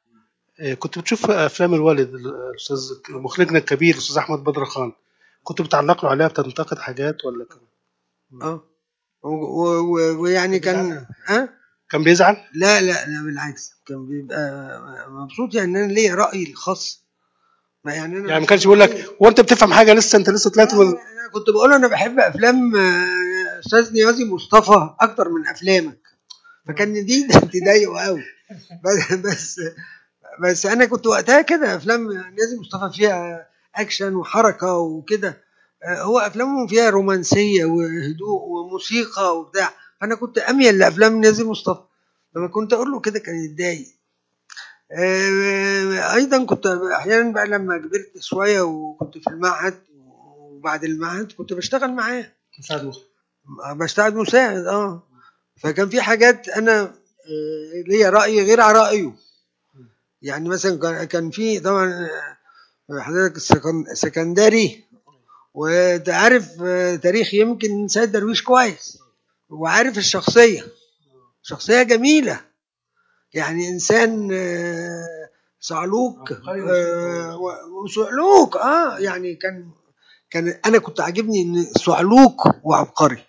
آه، 0.59 0.73
كنت 0.73 0.99
بتشوف 0.99 1.31
أفلام 1.31 1.73
الوالد 1.73 2.13
الأستاذ 2.13 2.77
مخرجنا 3.09 3.57
الكبير 3.59 3.93
الأستاذ 3.93 4.17
أحمد 4.17 4.43
بدر 4.43 4.65
خان. 4.65 4.91
كنت 5.43 5.61
بتعلق 5.61 6.05
له 6.05 6.11
عليها؟ 6.11 6.27
بتنتقد 6.27 6.77
حاجات 6.77 7.25
ولا 7.25 7.45
كان؟ 7.45 7.59
آه. 8.41 8.63
ويعني 10.17 10.59
كان 10.59 11.05
ها؟ 11.25 11.49
كان 11.89 12.03
بيزعل؟ 12.03 12.37
لا 12.53 12.81
لا 12.81 13.05
لا 13.05 13.23
بالعكس. 13.25 13.71
كان 13.87 14.07
بيبقى 14.07 14.79
مبسوط 15.09 15.55
يعني 15.55 15.71
إن 15.71 15.83
أنا 15.83 15.93
ليا 15.93 16.15
رايي 16.15 16.51
الخاص 16.51 17.05
ما 17.83 17.93
يعني 17.93 18.17
أنا 18.17 18.29
يعني 18.29 18.39
ما 18.39 18.45
كانش 18.47 18.63
بيقول 18.63 18.79
لك 18.79 19.15
وأنت 19.19 19.41
بتفهم 19.41 19.73
حاجة 19.73 19.93
لسه 19.93 20.17
أنت 20.17 20.29
لسه 20.29 20.49
طلعت 20.49 20.73
من 20.73 20.87
أنا 20.87 21.29
كنت 21.33 21.49
بقول 21.49 21.73
أنا 21.73 21.87
بحب 21.87 22.19
أفلام 22.19 22.75
آه، 22.75 23.59
أستاذ 23.59 23.93
نيازي 23.93 24.25
مصطفى 24.25 24.89
أكتر 24.99 25.29
من 25.29 25.47
أفلامك. 25.47 25.99
فكان 26.67 27.05
دي 27.05 27.27
تضايقه 27.27 27.99
قوي 28.05 28.23
بس 29.23 29.59
بس 30.43 30.65
أنا 30.65 30.85
كنت 30.85 31.07
وقتها 31.07 31.41
كده 31.41 31.75
أفلام 31.75 32.11
نيازي 32.11 32.57
مصطفى 32.59 32.97
فيها 32.97 33.47
أكشن 33.75 34.15
وحركة 34.15 34.73
وكده. 34.77 35.44
هو 35.87 36.19
أفلامه 36.19 36.67
فيها 36.67 36.89
رومانسية 36.89 37.65
وهدوء 37.65 38.41
وموسيقى 38.43 39.37
وبتاع. 39.39 39.73
فأنا 40.01 40.15
كنت 40.15 40.37
أميل 40.37 40.77
لأفلام 40.79 41.21
نيازي 41.21 41.43
مصطفى. 41.43 41.81
لما 42.35 42.47
كنت 42.47 42.73
أقول 42.73 42.91
له 42.91 42.99
كده 42.99 43.19
كان 43.19 43.35
يتضايق. 43.35 43.87
آه، 44.91 46.13
أيضا 46.15 46.45
كنت 46.45 46.65
أحيانا 46.67 47.31
بقى 47.33 47.47
لما 47.47 47.77
كبرت 47.77 48.11
شوية 48.19 48.61
وكنت 48.61 49.17
في 49.17 49.27
المعهد 49.29 49.73
وبعد 49.97 50.83
المعهد 50.83 51.31
كنت 51.31 51.53
بشتغل 51.53 51.93
معاه. 51.93 52.31
مساعد. 52.59 52.91
بشتغل 53.75 54.15
مساعد 54.15 54.65
آه. 54.65 55.03
فكان 55.57 55.89
في 55.89 56.01
حاجات 56.01 56.49
أنا 56.49 56.81
آه، 56.81 57.83
ليا 57.87 58.09
رأي 58.09 58.43
غير 58.43 58.61
على 58.61 58.79
رأيه. 58.79 59.13
يعني 60.21 60.49
مثلا 60.49 61.05
كان- 61.05 61.31
في 61.31 61.59
طبعا 61.59 62.07
آه، 62.89 62.99
حضرتك 62.99 63.35
السكن- 63.35 63.85
سكندري 65.55 65.93
وانت 65.95 66.09
عارف 66.09 66.61
آه، 66.61 66.95
تاريخ 66.95 67.33
يمكن 67.33 67.87
سيد 67.87 68.11
درويش 68.11 68.43
كويس 68.43 68.97
وعارف 69.49 69.97
الشخصية. 69.97 70.67
شخصية 71.43 71.83
جميلة. 71.83 72.41
يعني 73.33 73.69
إنسان 73.69 74.29
آه، 74.33 75.29
صعلوك 75.59 76.31
آه، 76.31 77.39
وصعلوك 77.83 78.57
آه 78.57 78.97
يعني 78.99 79.35
كان 79.35 79.71
كان 80.29 80.59
أنا 80.65 80.77
كنت 80.77 81.01
عاجبني 81.01 81.41
إن 81.41 81.65
صعلوك 81.77 82.41
وعبقري. 82.63 83.23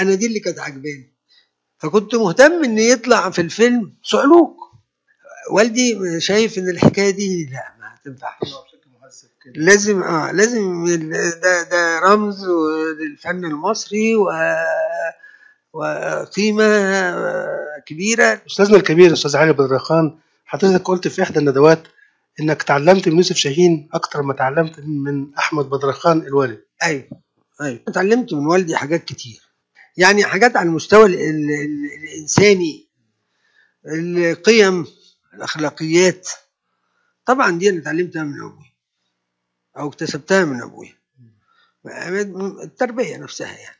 أنا 0.00 0.14
دي 0.14 0.26
اللي 0.26 0.40
كانت 0.40 0.58
عاجباني. 0.58 1.12
فكنت 1.78 2.14
مهتم 2.14 2.64
إن 2.64 2.78
يطلع 2.78 3.30
في 3.30 3.40
الفيلم 3.40 3.94
صعلوك. 4.02 4.56
والدي 5.52 6.20
شايف 6.20 6.58
إن 6.58 6.68
الحكاية 6.68 7.10
دي 7.10 7.44
لا 7.52 7.74
ما 7.80 7.98
تنفعش. 8.04 8.54
لازم 9.54 10.02
آه 10.02 10.32
لازم 10.32 10.84
ال- 10.84 11.40
ده 11.40 11.62
ده 11.62 11.98
رمز 12.00 12.44
للفن 13.00 13.44
المصري 13.44 14.14
و 14.16 14.30
وقيمه 15.72 16.64
كبيرة. 17.86 18.42
أستاذنا 18.46 18.76
الكبير 18.76 19.12
أستاذ 19.12 19.36
علي 19.36 19.52
بدر 19.52 19.78
خان 19.78 20.18
حضرتك 20.44 20.82
قلت 20.84 21.08
في 21.08 21.22
إحدى 21.22 21.38
الندوات 21.38 21.82
إنك 22.40 22.62
تعلمت 22.62 23.08
من 23.08 23.16
يوسف 23.16 23.36
شاهين 23.36 23.88
أكتر 23.92 24.22
ما 24.22 24.34
تعلمت 24.34 24.80
من 24.80 25.34
أحمد 25.34 25.64
بدر 25.70 25.92
خان 25.92 26.18
الوالد. 26.26 26.60
أيوه 26.82 27.08
أيوه. 27.60 27.80
اتعلمت 27.88 28.32
من 28.34 28.46
والدي 28.46 28.76
حاجات 28.76 29.04
كتير. 29.04 29.40
يعني 29.96 30.24
حاجات 30.24 30.56
على 30.56 30.68
المستوى 30.68 31.06
ال 31.06 31.14
ال 31.14 31.50
ال 31.50 32.02
الإنساني. 32.04 32.88
القيم 33.86 34.86
الأخلاقيات. 35.34 36.28
طبعا 37.26 37.58
دي 37.58 37.70
أنا 37.70 37.78
اتعلمتها 37.78 38.22
من 38.24 38.40
أبوي. 38.40 38.71
أو 39.78 39.88
اكتسبتها 39.88 40.44
من 40.44 40.62
أبوي. 40.62 40.94
التربية 42.62 43.16
نفسها 43.16 43.56
يعني. 43.58 43.76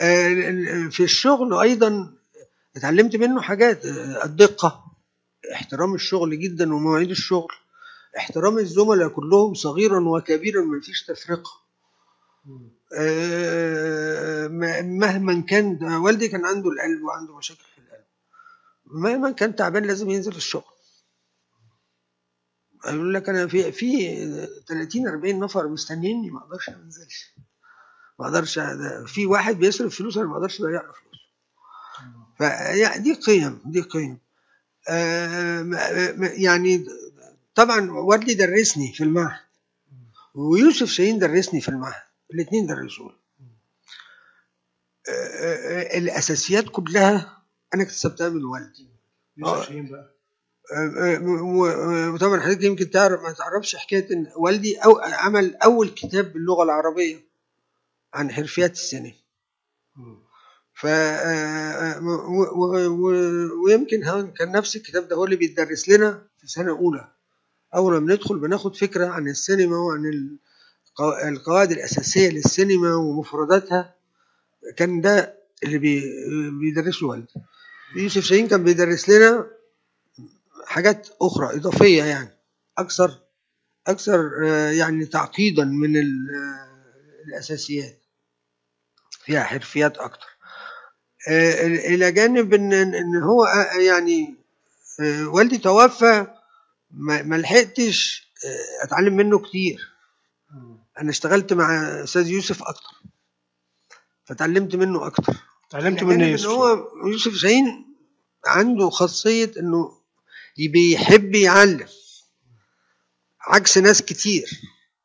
آه، 0.00 0.88
في 0.88 1.02
الشغل 1.02 1.54
أيضا 1.54 2.14
اتعلمت 2.76 3.16
منه 3.16 3.40
حاجات 3.40 3.86
آه، 3.86 4.24
الدقة 4.24 4.84
احترام 5.52 5.94
الشغل 5.94 6.40
جدا 6.40 6.74
ومواعيد 6.74 7.10
الشغل 7.10 7.54
احترام 8.18 8.58
الزملاء 8.58 9.08
كلهم 9.08 9.54
صغيرا 9.54 10.00
وكبيرا 10.08 10.64
ما 10.64 10.80
فيش 10.80 11.02
تفرقة. 11.02 11.50
آه، 12.98 14.48
مهما 14.82 15.40
كان 15.40 15.84
والدي 15.94 16.28
كان 16.28 16.44
عنده 16.44 16.70
القلب 16.70 17.02
وعنده 17.02 17.36
مشاكل 17.36 17.64
في 17.74 17.78
القلب. 17.78 18.04
مهما 18.86 19.30
كان 19.30 19.56
تعبان 19.56 19.84
لازم 19.84 20.10
ينزل 20.10 20.36
الشغل. 20.36 20.77
يقول 22.86 23.14
لك 23.14 23.28
أنا 23.28 23.46
في 23.46 23.72
في 23.72 24.16
30 24.68 25.08
40 25.08 25.38
نفر 25.40 25.68
مستنيني 25.68 26.30
ما 26.30 26.38
أقدرش 26.38 26.68
أنزلش. 26.68 27.34
ما 28.18 28.26
أقدرش 28.26 28.58
في 29.06 29.26
واحد 29.26 29.56
بيصرف 29.58 29.94
فلوس 29.96 30.16
أنا 30.16 30.26
ما 30.26 30.34
أقدرش 30.36 30.60
أضيع 30.60 30.82
له 30.82 30.92
فلوس. 30.92 31.20
فيعني 32.38 33.02
دي 33.02 33.14
قيم 33.14 33.60
دي 33.64 33.80
قيم. 33.80 34.18
آه، 34.88 35.66
يعني 36.20 36.86
طبعا 37.54 37.90
والدي 37.90 38.34
درسني 38.34 38.92
في 38.92 39.04
المعهد. 39.04 39.40
ويوسف 40.34 40.88
شاهين 40.88 41.18
درسني 41.18 41.60
في 41.60 41.68
المعهد. 41.68 42.02
الاثنين 42.34 42.66
درسوني 42.66 43.14
آه، 45.08 45.12
آه، 45.12 45.98
الأساسيات 45.98 46.64
كلها 46.68 47.42
أنا 47.74 47.82
اكتسبتها 47.82 48.28
من 48.28 48.44
والدي. 48.44 48.88
يوسف 49.36 49.66
شاهين 49.66 49.86
بقى. 49.88 50.17
وطبعا 52.14 52.40
حضرتك 52.40 52.62
يمكن 52.62 52.90
تعرف 52.90 53.22
ما 53.22 53.32
تعرفش 53.32 53.76
حكاية 53.76 54.12
إن 54.12 54.26
والدي 54.36 54.76
أو 54.76 54.98
عمل 54.98 55.56
أول 55.56 55.88
كتاب 55.88 56.32
باللغة 56.32 56.62
العربية 56.62 57.16
عن 58.14 58.30
حرفيات 58.30 58.72
السينما 58.72 59.12
ف 60.74 60.86
ويمكن 63.66 64.30
كان 64.38 64.52
نفس 64.52 64.76
الكتاب 64.76 65.08
ده 65.08 65.16
هو 65.16 65.24
اللي 65.24 65.36
بيدرس 65.36 65.88
لنا 65.88 66.22
في 66.40 66.46
سنة 66.46 66.70
أولى. 66.78 67.08
أول 67.74 67.98
ما 67.98 68.14
ندخل 68.14 68.38
بناخد 68.38 68.76
فكرة 68.76 69.06
عن 69.06 69.28
السينما 69.28 69.76
وعن 69.76 70.04
القوا- 70.04 71.28
القواعد 71.28 71.72
الأساسية 71.72 72.28
للسينما 72.30 72.94
ومفرداتها. 72.94 73.94
كان 74.76 75.00
ده 75.00 75.38
اللي 75.64 75.78
بي 75.78 76.02
بيدرسه 76.60 77.06
والدي. 77.06 77.34
يوسف 77.96 78.22
شاهين 78.22 78.48
كان 78.48 78.64
بيدرس 78.64 79.08
لنا 79.08 79.46
حاجات 80.68 81.08
أخرى 81.22 81.56
إضافية 81.56 82.04
يعني. 82.04 82.38
أكثر 82.78 83.18
أكثر 83.86 84.30
آه، 84.44 84.70
يعني 84.70 85.06
تعقيدا 85.06 85.64
من 85.64 85.96
آه، 85.96 86.68
الأساسيات. 87.28 88.02
فيها 89.24 89.44
حرفيات 89.44 89.98
أكتر. 89.98 90.26
آه، 91.28 91.66
إلى 91.66 92.12
جانب 92.12 92.54
إن 92.54 92.72
إن 92.72 93.22
هو 93.22 93.46
يعني 93.86 94.34
والدي 95.26 95.58
توفى 95.58 96.26
ما 96.90 97.36
لحقتش 97.36 98.28
أتعلم 98.82 99.16
منه 99.16 99.38
كتير. 99.38 99.88
أنا 100.98 101.10
اشتغلت 101.10 101.52
مع 101.52 101.82
أستاذ 102.04 102.28
يوسف 102.28 102.62
أكتر. 102.62 103.02
فتعلمت 104.24 104.76
منه 104.76 105.06
أكتر. 105.06 105.36
اتعلمت 105.68 106.02
من 106.02 106.20
يوسف 106.20 106.46
هو 106.46 106.88
يوسف 107.06 107.34
شاهين 107.34 107.94
عنده 108.46 108.90
خاصية 108.90 109.52
إنه 109.58 109.97
بيحب 110.58 111.34
يعلم. 111.34 111.86
عكس 113.40 113.78
ناس 113.78 114.02
كتير. 114.02 114.48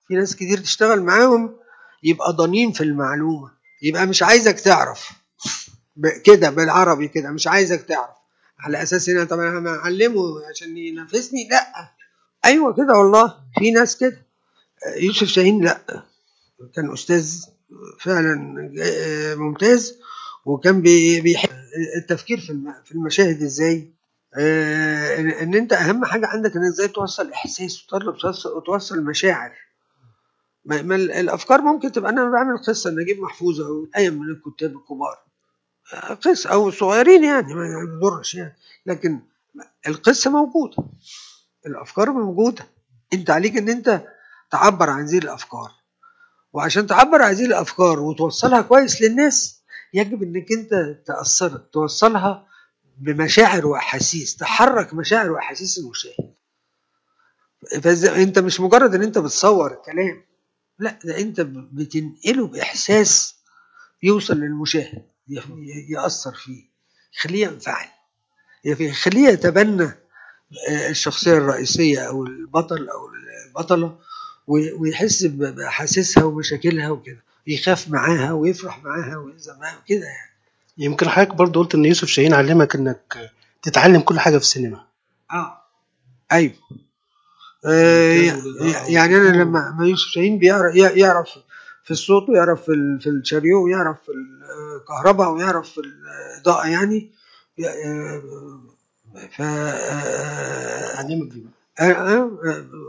في 0.07 0.13
ناس 0.13 0.35
كتير 0.35 0.57
تشتغل 0.57 1.01
معاهم 1.03 1.55
يبقى 2.03 2.33
ضنين 2.33 2.71
في 2.71 2.81
المعلومة. 2.83 3.51
يبقى 3.81 4.05
مش 4.07 4.23
عايزك 4.23 4.59
تعرف. 4.59 5.09
كده 6.25 6.49
بالعربي 6.49 7.07
كده 7.07 7.29
مش 7.31 7.47
عايزك 7.47 7.81
تعرف. 7.81 8.15
على 8.59 8.83
أساس 8.83 9.09
إن 9.09 9.25
طب 9.27 9.39
أنا 9.39 9.69
هعلمه 9.69 10.21
عشان 10.49 10.77
ينافسني؟ 10.77 11.47
لأ. 11.51 11.91
أيوه 12.45 12.73
كده 12.73 12.93
والله. 12.97 13.35
في 13.59 13.71
ناس 13.71 13.97
كده. 13.97 14.21
يوسف 14.97 15.27
شاهين 15.27 15.63
لأ. 15.63 16.03
كان 16.75 16.93
أستاذ 16.93 17.43
فعلا 17.99 18.35
ممتاز. 19.35 19.97
وكان 20.45 20.81
بي- 20.81 21.21
بيحب 21.21 21.49
التفكير 21.97 22.39
في 22.85 22.91
المشاهد 22.91 23.41
إزاي؟ 23.43 23.93
آه، 24.37 25.19
ان 25.19 25.55
أنت 25.55 25.73
أهم 25.73 26.05
حاجة 26.05 26.27
عندك 26.27 26.55
ان 26.55 26.63
إزاي 26.65 26.87
توصل 26.87 27.31
إحساس 27.31 27.85
وتوصل 28.45 29.03
مشاعر. 29.03 29.51
ما 30.65 30.81
ما 30.81 30.95
ال- 30.95 31.11
الأفكار 31.11 31.61
ممكن 31.61 31.91
تبقى 31.91 32.11
أنا 32.11 32.29
بعمل 32.29 32.57
قصة 32.57 32.89
نجيب 32.89 33.19
محفوظ 33.19 33.61
أو 33.61 33.87
أي 33.97 34.09
من 34.09 34.29
الكتاب 34.29 34.75
الكبار. 34.77 35.17
آه، 35.93 36.13
قصة 36.13 36.49
أو 36.49 36.71
صغيرين 36.71 37.23
يعني 37.23 37.53
ما 37.55 37.65
يضرش 37.95 38.35
يعني. 38.35 38.55
لكن 38.85 39.19
القصة 39.87 40.29
موجودة. 40.31 40.77
الأفكار 41.65 42.11
موجودة. 42.11 42.65
أنت 43.13 43.29
عليك 43.29 43.57
إن 43.57 43.69
أنت 43.69 44.01
تعبر 44.51 44.89
عن 44.89 45.07
هذه 45.07 45.17
الأفكار. 45.17 45.71
وعشان 46.53 46.87
تعبر 46.87 47.21
عن 47.21 47.33
هذه 47.33 47.45
الأفكار 47.45 47.99
وتوصلها 47.99 48.61
كويس 48.61 49.01
للناس 49.01 49.61
يجب 49.93 50.23
إنك 50.23 50.51
أنت 50.51 50.97
تاثر 51.07 51.57
توصلها 51.57 52.47
بمشاعر 52.97 53.65
وأحاسيس 53.67 54.35
تحرك 54.35 54.93
مشاعر 54.93 55.31
وأحاسيس 55.31 55.77
المشاهد. 55.77 56.33
فانت 57.83 58.39
مش 58.39 58.59
مجرد 58.59 58.95
إن 58.95 59.03
أنت 59.03 59.17
بتصور 59.17 59.71
الكلام 59.73 60.23
لا 60.79 60.99
ده 61.03 61.19
أنت 61.19 61.41
بتنقله 61.41 62.47
بإحساس 62.47 63.35
يوصل 64.03 64.33
للمشاهد 64.37 65.05
يأثر 65.89 66.33
فيه 66.33 66.63
يخليه 67.17 67.47
ينفعل. 67.47 67.87
يخليه 68.65 69.27
يتبنى 69.29 69.83
آه، 70.69 70.89
الشخصية 70.89 71.37
الرئيسية 71.37 71.99
أو 71.99 72.23
البطل 72.25 72.89
أو 72.89 73.09
البطلة 73.47 73.99
وي- 74.47 74.71
ويحس 74.71 75.23
بأحاسيسها 75.23 76.23
ومشاكلها 76.23 76.89
وكده 76.89 77.23
يخاف 77.47 77.89
معاها 77.89 78.31
ويفرح 78.31 78.83
معاها 78.83 79.17
ويحزن 79.17 79.59
معاها 79.59 79.77
وكده 79.77 80.05
يعني. 80.05 80.32
يمكن 80.77 81.09
حضرتك 81.09 81.35
برضه 81.35 81.59
قلت 81.59 81.75
إن 81.75 81.85
يوسف 81.85 82.07
شاهين 82.07 82.33
علمك 82.33 82.75
إنك 82.75 83.31
تتعلم 83.61 84.01
كل 84.01 84.19
حاجة 84.19 84.37
في 84.37 84.43
السينما. 84.43 84.81
آه 85.31 85.57
أيوه. 86.31 86.53
آه 87.65 88.85
يعني 88.87 89.15
أنا 89.17 89.43
لما 89.43 89.75
ما 89.79 89.87
يوسف 89.87 90.07
شاهين 90.07 90.37
بيعرف 90.39 90.75
يعرف 90.75 91.29
في 91.83 91.91
الصوت 91.91 92.29
ويعرف 92.29 92.61
في 92.65 92.97
في 93.01 93.09
الشاريو 93.09 93.63
ويعرف 93.65 93.97
في 94.05 94.11
الكهرباء 94.81 95.31
ويعرف 95.31 95.69
في 95.71 95.81
الإضاءة 96.37 96.67
يعني. 96.67 97.11
آه، 97.85 98.21
ف 99.37 99.41
آه، 99.41 100.97
علمك 100.97 101.31
دي 101.31 101.39
بقى. 101.79 101.91
آه، 101.91 101.91
آه، 101.93 102.31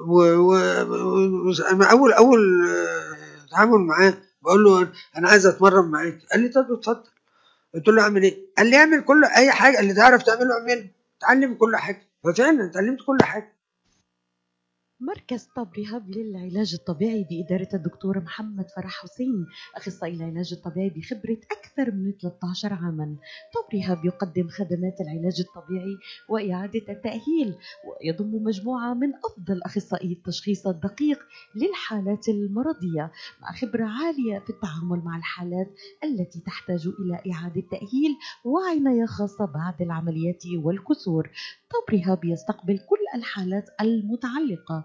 و- 0.07 0.37
و- 0.37 1.49
و- 1.49 1.53
أنا 1.71 1.85
اول 1.91 2.13
أول 2.13 2.41
آه، 2.69 3.51
تعامل 3.51 3.79
معاه 3.79 4.15
بقول 4.43 4.65
له 4.65 4.89
أنا 5.17 5.29
عايز 5.29 5.47
أتمرن 5.47 5.85
معاك. 5.91 6.19
قال 6.33 6.41
لي 6.41 6.49
طب 6.49 6.73
اتفضل. 6.73 7.03
قلت 7.75 7.89
له 7.89 8.03
اعمل 8.03 8.23
إيه؟ 8.23 8.47
قال 8.59 8.67
لي 8.67 8.77
اعمل 8.77 9.01
كل 9.01 9.25
اي 9.25 9.51
حاجة 9.51 9.81
اللي 9.81 9.95
تعرف 9.95 10.23
تعمله 10.23 10.55
اعمله. 10.59 10.89
اتعلم 11.19 11.55
كل 11.55 11.77
حاجة. 11.77 12.03
ففعلا 12.25 12.71
اتعلمت 12.71 12.99
كل 13.07 13.19
حاجة. 13.23 13.54
مركز 15.07 15.49
طب 15.57 15.69
رهاب 15.79 16.11
للعلاج 16.11 16.75
الطبيعي 16.75 17.27
بإدارة 17.31 17.69
الدكتور 17.75 18.21
محمد 18.21 18.71
فرح 18.77 19.03
حسين 19.03 19.47
أخصائي 19.77 20.15
العلاج 20.15 20.53
الطبيعي 20.53 20.91
بخبرة 20.91 21.39
أكثر 21.53 21.91
من 21.91 22.13
13 22.23 22.73
عاما. 22.73 23.17
طب 23.55 23.79
رهاب 23.79 24.05
يقدم 24.05 24.49
خدمات 24.49 25.01
العلاج 25.01 25.41
الطبيعي 25.41 25.97
وإعادة 26.29 26.83
التأهيل 26.89 27.55
ويضم 27.85 28.43
مجموعة 28.43 28.95
من 28.95 29.13
أفضل 29.15 29.63
أخصائي 29.63 30.13
التشخيص 30.13 30.67
الدقيق 30.67 31.19
للحالات 31.55 32.29
المرضية 32.29 33.13
مع 33.43 33.53
خبرة 33.53 33.85
عالية 33.85 34.39
في 34.39 34.51
التعامل 34.51 34.99
مع 35.05 35.17
الحالات 35.17 35.75
التي 36.05 36.41
تحتاج 36.41 36.87
إلى 36.87 37.33
إعادة 37.33 37.63
تأهيل 37.71 38.17
وعناية 38.45 39.07
خاصة 39.07 39.45
بعد 39.45 39.83
العمليات 39.83 40.43
والكسور. 40.63 41.31
طب 41.71 41.95
رهاب 41.95 42.25
يستقبل 42.25 42.79
كل 42.79 42.97
الحالات 43.19 43.69
المتعلقة 43.81 44.85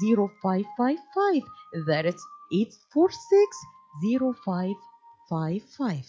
0555 0.00 1.42
that 1.86 2.06
is 2.06 2.16
846 2.52 3.56
0555 4.00 6.04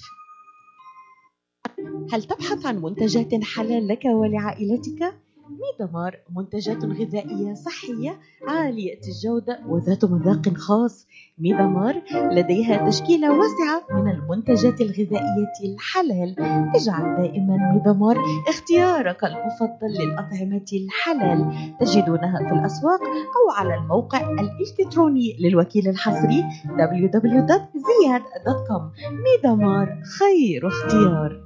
هل 2.12 2.24
تبحث 2.24 2.65
عن 2.65 2.82
منتجات 2.82 3.44
حلال 3.44 3.88
لك 3.88 4.06
ولعائلتك؟ 4.06 5.20
ميدمار 5.49 6.19
منتجات 6.35 6.85
غذائية 6.85 7.53
صحية 7.53 8.19
عالية 8.47 8.99
الجودة 9.07 9.59
وذات 9.67 10.05
مذاق 10.05 10.49
خاص. 10.49 11.07
ميدمار 11.38 12.01
لديها 12.13 12.89
تشكيلة 12.89 13.31
واسعة 13.31 13.83
من 13.91 14.12
المنتجات 14.12 14.81
الغذائية 14.81 15.53
الحلال. 15.73 16.35
اجعل 16.75 17.15
دائما 17.17 17.57
ميدمار 17.73 18.17
اختيارك 18.47 19.23
المفضل 19.23 19.88
للأطعمة 19.99 20.65
الحلال. 20.73 21.51
تجدونها 21.79 22.47
في 22.49 22.53
الأسواق 22.53 23.01
أو 23.01 23.51
على 23.57 23.75
الموقع 23.75 24.31
الإلكتروني 24.31 25.38
للوكيل 25.39 25.88
الحصري 25.88 26.43
www.ziyad.com 26.65 28.81
ميدمار 29.12 30.01
خير 30.19 30.67
اختيار. 30.67 31.43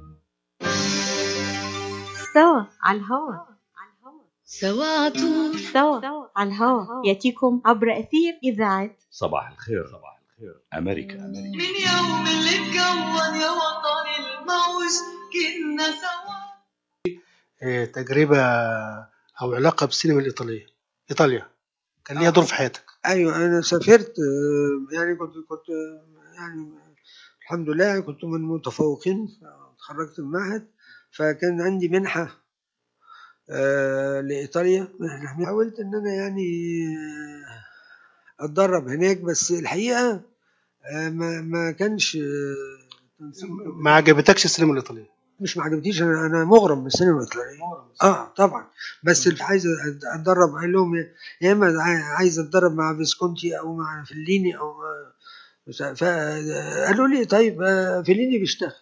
سوا 2.34 2.62
على 2.82 2.98
الهواء 2.98 3.53
سوا 4.44 4.84
عطول 4.84 5.58
سوا 5.58 6.00
على 6.36 6.48
الهواء 6.48 7.06
يأتيكم 7.06 7.62
عبر 7.64 7.98
أثير 8.00 8.38
إذاعة 8.44 8.90
صباح 9.10 9.50
الخير. 9.50 9.86
صباح 9.86 10.20
الخير. 10.32 10.60
أمريكا 10.74 11.14
أمريكا. 11.14 11.56
من 11.56 11.74
يوم 11.88 12.26
اللي 12.26 12.50
اتكون 12.50 13.40
يا 13.40 13.50
وطني 13.50 14.16
الموج 14.40 14.92
كنا 15.32 15.84
سوا. 15.84 16.34
آه، 17.62 17.84
تجربة 17.84 18.40
أو 19.42 19.54
علاقة 19.54 19.86
بالسينما 19.86 20.20
الإيطالية. 20.20 20.66
إيطاليا. 21.10 21.48
كان 22.04 22.18
ليها 22.18 22.30
دور 22.30 22.44
في 22.44 22.54
حياتك. 22.54 22.84
أيوه 23.06 23.36
أنا 23.36 23.60
سافرت 23.60 24.14
آه، 24.18 24.94
يعني 24.96 25.16
كنت 25.16 25.32
كنت 25.48 25.68
آه، 25.70 26.34
يعني 26.34 26.72
الحمد 27.42 27.68
لله 27.68 28.00
كنت 28.00 28.24
من 28.24 28.34
المتفوقين 28.34 29.28
اتخرجت 29.74 30.20
من 30.20 30.26
المعهد 30.26 30.70
فكان 31.10 31.60
عندي 31.60 31.88
منحة 31.88 32.43
لإيطاليا. 34.20 34.88
حاولت 35.46 35.80
إن 35.80 35.94
أنا 35.94 36.14
يعني 36.14 36.48
آه، 38.40 38.44
أتدرب 38.44 38.88
هناك 38.88 39.20
بس 39.20 39.50
الحقيقة 39.50 40.20
آه، 40.92 41.08
ما 41.08 41.40
ما 41.40 41.70
كانش 41.70 42.16
آه، 42.16 42.54
ما 43.76 43.90
عجبتكش 43.90 44.44
السينما 44.44 44.72
الإيطالية؟ 44.72 45.14
مش 45.40 45.56
ما 45.56 45.62
عجبتنيش 45.64 46.02
أنا 46.02 46.26
أنا 46.26 46.44
مغرم 46.44 46.84
بالسينما 46.84 47.16
الإيطالية. 47.18 47.58
آه 48.02 48.32
طبعا. 48.36 48.66
بس 49.04 49.26
اللي 49.26 49.42
عايز 49.44 49.66
أتدرب 50.14 50.54
قال 50.60 50.72
لهم 50.72 50.94
يا- 51.40 51.52
إما 51.52 51.82
عاي- 51.82 52.02
عايز 52.02 52.38
أتدرب 52.38 52.74
مع 52.74 52.96
فيسكونتي 52.96 53.58
أو 53.58 53.76
مع 53.76 54.04
فيليني 54.04 54.58
أو 54.58 54.74
مع 54.74 55.94
فقالوا 55.94 57.08
لي 57.08 57.24
طيب 57.24 57.62
آه، 57.62 58.02
فيليني 58.02 58.38
بيشتغل. 58.38 58.72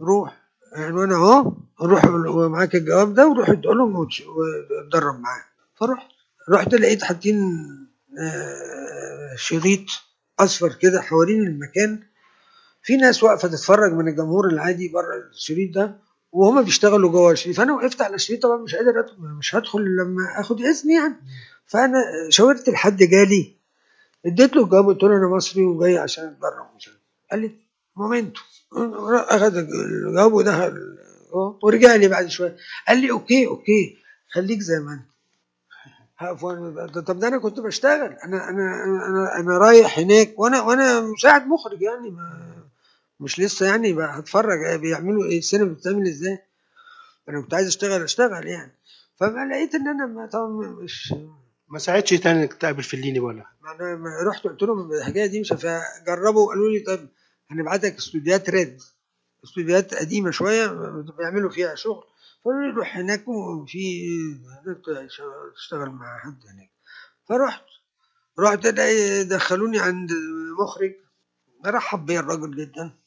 روح. 0.00 0.43
وأنا 0.78 1.14
اهو. 1.14 1.52
روح 1.82 2.04
ومعاك 2.06 2.74
الجواب 2.74 3.14
ده 3.14 3.28
وروح 3.28 3.48
ادوا 3.48 3.74
لهم 3.74 3.96
واتدرب 3.96 5.20
معاه 5.20 5.44
فرحت 5.74 6.06
رحت 6.50 6.74
لقيت 6.74 7.04
حاطين 7.04 7.38
آه، 8.20 9.34
شريط 9.36 9.84
أصفر 10.40 10.72
كده 10.72 11.00
حوالين 11.00 11.46
المكان. 11.46 12.02
في 12.82 12.96
ناس 12.96 13.22
واقفة 13.22 13.48
تتفرج 13.48 13.92
من 13.92 14.08
الجمهور 14.08 14.48
العادي 14.48 14.88
بره 14.88 15.16
الشريط 15.32 15.74
ده 15.74 15.98
وهما 16.32 16.60
بيشتغلوا 16.62 17.10
جوه 17.10 17.32
الشريط. 17.32 17.56
فأنا 17.56 17.72
وقفت 17.74 18.00
على 18.02 18.14
الشريط 18.14 18.42
طبعا 18.42 18.56
مش 18.56 18.74
قادر 18.74 19.00
أدخل 19.00 19.16
مش 19.22 19.54
هدخل 19.54 19.80
لما 19.80 20.40
آخد 20.40 20.60
إذن 20.60 20.90
يعني. 20.90 21.14
فأنا 21.66 21.96
شاورت 22.28 22.68
لحد 22.68 22.96
جالي. 22.96 23.56
اديت 24.26 24.56
له 24.56 24.64
الجواب 24.64 24.86
قلت 24.86 25.02
له 25.02 25.16
أنا 25.16 25.28
مصري 25.28 25.62
وجاي 25.62 25.98
عشان 25.98 26.24
عارف. 26.42 26.88
قال 27.30 27.40
لي 27.40 27.54
مومنتو 27.96 28.40
اخد 29.28 29.56
الجواب 29.56 30.32
ودخل 30.32 30.96
ورجع 31.62 31.94
لي 31.94 32.08
بعد 32.08 32.26
شوية. 32.26 32.56
قال 32.88 32.98
لي 33.00 33.10
okay 33.10 33.46
okay. 33.46 33.96
خليك 34.32 34.60
زي 34.60 34.78
ما 34.80 34.92
أنت. 34.92 35.04
طب 36.98 37.18
ده 37.18 37.28
أنا 37.28 37.38
كنت 37.38 37.60
بشتغل. 37.60 38.12
أنا 38.24 38.48
أنا 38.48 38.84
أنا 39.08 39.40
أنا 39.40 39.58
رايح 39.58 39.98
هناك 39.98 40.38
وأنا 40.38 40.62
وأنا 40.62 41.00
مساعد 41.00 41.46
مخرج 41.46 41.82
يعني. 41.82 42.10
ما 42.10 42.54
مش 43.20 43.40
لسه 43.40 43.66
يعني 43.66 43.94
هتفرج. 44.04 44.80
بيعملوا 44.80 45.24
إيه؟ 45.24 45.38
السينما 45.38 45.72
بتتعمل 45.72 46.08
إزاي؟ 46.08 46.38
أنا 47.28 47.40
كنت 47.40 47.54
عايز 47.54 47.66
أشتغل 47.66 48.02
أشتغل 48.02 48.46
يعني. 48.46 48.72
فما 49.16 49.48
لقيت 49.52 49.74
إن 49.74 49.88
أنا 49.88 50.06
ما- 50.06 50.26
طبعا 50.26 50.48
مش 50.82 51.14
ما 51.68 51.78
ساعدش 51.78 52.10
تاني 52.10 52.42
إنك 52.42 52.54
تقابل 52.54 52.82
فيليني 52.82 53.20
ولا؟ 53.20 53.44
ما 53.62 53.72
أنا 53.80 54.30
رحت 54.30 54.44
قلت 54.44 54.62
لهم 54.62 54.92
الحكاية 54.92 55.26
دي. 55.26 55.40
مش 55.40 55.48
فجربوا 55.52 56.48
قالوا 56.48 56.68
لي 56.70 56.80
طب 56.80 57.08
هنبعتك 57.50 57.96
استوديوهات 57.96 58.50
ريد 58.50 58.82
استوديوهات 59.44 59.94
قديمة 59.94 60.30
شوية 60.30 60.66
بيعملوا 61.18 61.50
فيها 61.50 61.74
شغل. 61.74 62.04
فقالوا 62.44 62.62
لي 62.62 62.76
روح 62.76 62.96
هناك 62.96 63.28
وفي 63.28 64.06
هناك 64.64 64.80
تشتغل 65.56 65.90
مع 65.90 66.18
حد 66.18 66.40
هناك. 66.46 66.70
فرحت 67.28 67.64
رحت 68.38 68.66
دخلوني 69.28 69.78
عند 69.78 70.10
مخرج. 70.60 70.94
رحب 71.66 72.06
بيا 72.06 72.20
الراجل 72.20 72.56
جدا. 72.56 72.98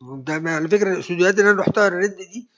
ده 0.00 0.50
على 0.50 0.68
فكرة 0.68 0.92
الاستوديوهات 0.92 1.38
اللي 1.38 1.50
أنا 1.50 1.60
رحتها 1.60 1.88
الريد 1.88 2.16
دي 2.16 2.50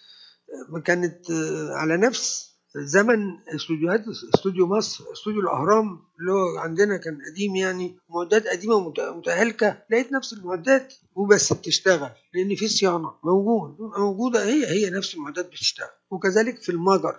كانت 0.85 1.31
على 1.71 1.97
نفس 1.97 2.50
زمن 2.77 3.39
استوديوهات 3.55 4.05
استوديو 4.35 4.67
مصر 4.67 5.05
استوديو 5.13 5.41
الأهرام 5.41 6.03
اللي 6.21 6.33
هو 6.33 6.59
عندنا 6.59 6.97
كان 6.97 7.19
قديم 7.33 7.57
يعني 7.57 7.99
معدات 8.11 8.47
قديمة 8.47 8.89
متهالكة 9.17 9.83
لقيت 9.91 10.13
نفس 10.13 10.33
المعدات 10.33 10.95
وبس 11.15 11.53
بتشتغل 11.53 12.11
لأن 12.35 12.55
في 12.55 12.69
صيانة 12.69 13.15
موجود 13.25 13.77
موجودة 13.99 14.45
هي 14.45 14.67
هي 14.67 14.91
نفس 14.91 15.15
المعدات 15.15 15.47
بتشتغل. 15.47 15.89
وكذلك 16.11 16.63
في 16.63 16.69
المجر 16.73 17.17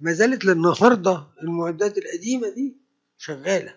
ما 0.00 0.12
زالت 0.12 0.44
للنهاردة 0.44 1.26
المعدات 1.42 1.98
القديمة 1.98 2.48
دي 2.48 2.76
شغالة 3.18 3.74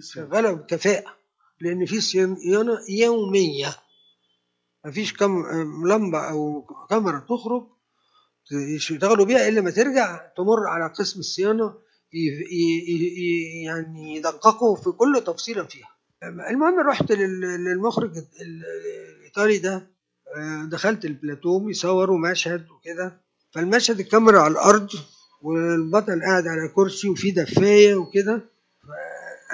شغالة 0.00 0.52
بكفاءة 0.52 1.16
لأن 1.60 1.86
في 1.86 2.00
صيانة 2.00 2.78
يومية 2.88 3.76
مفيش 4.86 5.12
كم 5.12 5.42
لمبة 5.86 6.18
أو 6.30 6.62
كاميرا 6.90 7.18
تخرج 7.28 7.66
يشتغلوا 8.52 9.24
بيها 9.24 9.48
إلا 9.48 9.60
ما 9.60 9.70
ترجع 9.70 10.16
تمر 10.36 10.66
على 10.66 10.92
قسم 10.94 11.20
الصيانة 11.20 11.74
يعني 13.64 14.16
يدققوا 14.16 14.76
في 14.76 14.90
كل 14.90 15.22
تفصيله 15.26 15.64
فيها. 15.64 15.88
المهم 16.50 16.80
رحت 16.88 17.12
لل- 17.12 17.40
للمخرج 17.64 18.16
ال- 18.16 18.62
الإيطالي 19.18 19.58
ده 19.58 19.86
دخلت 20.70 21.04
البلاتو 21.04 21.58
بيصوروا 21.58 22.18
مشهد 22.18 22.66
وكده. 22.70 23.20
فالمشهد 23.54 24.00
الكاميرا 24.00 24.40
على 24.40 24.52
الأرض 24.52 24.88
والبطل 25.42 26.20
قاعد 26.22 26.46
على 26.46 26.68
كرسي 26.68 27.08
وفي 27.08 27.30
دفاية 27.30 27.94
وكده. 27.94 28.40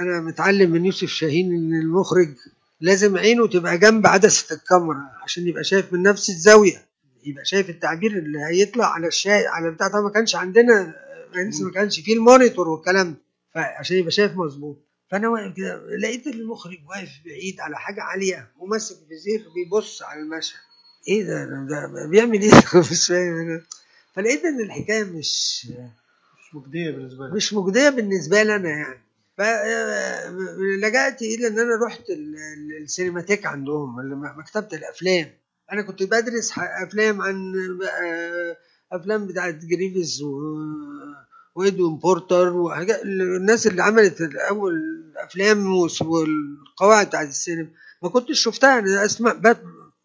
أنا 0.00 0.20
متعلم 0.20 0.70
من 0.70 0.84
يوسف 0.84 1.08
شاهين 1.08 1.52
إن 1.54 1.74
المخرج 1.80 2.34
لازم 2.80 3.16
عينه 3.18 3.46
تبقى 3.48 3.78
جنب 3.78 4.06
عدسة 4.06 4.54
الكاميرا 4.56 5.10
عشان 5.22 5.48
يبقى 5.48 5.64
شايف 5.64 5.92
من 5.92 6.02
نفس 6.02 6.28
الزاوية. 6.28 6.85
يبقى 7.26 7.44
شايف 7.44 7.70
التعبير 7.70 8.10
اللي 8.10 8.38
هيطلع 8.50 8.86
على 8.94 9.06
الشاي 9.06 9.46
على 9.46 9.70
بتاع 9.70 9.88
طبعا 9.88 10.00
ما 10.02 10.10
كانش 10.10 10.36
عندنا 10.36 10.94
لسه 11.34 11.64
ما 11.64 11.72
كانش 11.72 12.00
فيه 12.00 12.14
ال 12.14 12.21
monitor 12.21 12.68
والكلام 12.68 13.10
ده 13.10 13.16
فعشان 13.54 13.96
يبقى 13.96 14.10
شايف 14.10 14.32
مظبوط. 14.36 14.76
فأنا 15.10 15.28
واقف 15.28 15.56
كده 15.56 15.96
لقيت 16.02 16.26
المخرج 16.26 16.78
واقف 16.88 17.08
بعيد 17.24 17.60
على 17.60 17.76
حاجة 17.78 18.02
عالية 18.02 18.48
وماسك 18.58 18.96
viseur 19.08 19.44
بيبص 19.54 20.02
على 20.02 20.20
المشهد. 20.20 20.58
إيه 21.08 21.24
ده؟ 21.24 21.44
ده, 21.44 22.06
بيعمل 22.10 22.42
إيه؟ 22.42 22.50
مش 22.90 23.06
فاهم. 23.06 23.62
فلقيت 24.14 24.44
إن 24.44 24.60
الحكاية 24.60 25.04
مش 25.04 25.66
مش 25.66 26.54
مجدية 26.54 26.90
بالنسبة 26.90 27.26
لك 27.26 27.32
مش 27.32 27.52
مجدية 27.54 27.88
بالنسبة 27.88 28.42
لي 28.42 28.56
أنا 28.56 28.68
يعني. 28.68 29.00
فلجأت 29.38 31.22
إلى 31.22 31.46
إن 31.46 31.58
أنا 31.58 31.86
رحت 31.86 32.10
ال- 32.10 32.36
ال- 32.36 32.82
السينماتيك 32.82 33.46
عندهم 33.46 33.96
مكتبة 34.38 34.68
الأفلام. 34.76 35.30
أنا 35.72 35.82
كنت 35.82 36.02
بدرس 36.02 36.52
أفلام 36.58 37.22
عن 37.22 37.52
بقى 37.78 38.00
أفلام 38.92 39.26
بتاعت 39.26 39.54
جريفيس 39.54 40.22
و 40.22 40.40
وإدوين 41.54 41.96
بورتر 41.98 42.52
وحاجات 42.56 43.02
الناس 43.04 43.66
اللي 43.66 43.82
عملت 43.82 44.20
اول 44.50 44.72
أفلام 45.16 45.66
والس- 45.76 46.02
والقواعد 46.02 47.06
بتاعت 47.06 47.28
السينما 47.28 47.68
ما 48.02 48.08
كنتش 48.08 48.40
شفتها. 48.42 48.78
أنا 48.78 49.04
أسمع 49.04 49.40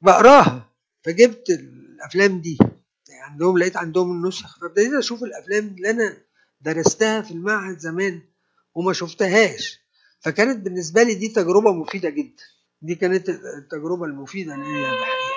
بقراها 0.01 0.69
فجبت 1.05 1.49
الأفلام 1.49 2.41
دي. 2.41 2.57
عندهم 3.23 3.57
لقيت 3.57 3.77
عندهم 3.77 4.11
النسخ 4.11 4.59
فابتديت 4.59 4.93
أشوف 4.93 5.23
الأفلام 5.23 5.67
اللي 5.67 5.89
أنا 5.89 6.17
درستها 6.61 7.21
في 7.21 7.31
المعهد 7.31 7.79
زمان 7.79 8.21
وما 8.75 8.93
شفتهاش. 8.93 9.79
فكانت 10.19 10.57
بالنسبة 10.65 11.03
لي 11.03 11.13
دي 11.15 11.27
تجربة 11.27 11.71
مفيدة 11.73 12.09
جدا. 12.09 12.43
دي 12.81 12.95
كانت 12.95 13.29
التجربة 13.29 14.05
المفيدة 14.05 14.55
ليا. 14.55 14.63
الحقيقة 14.93 15.30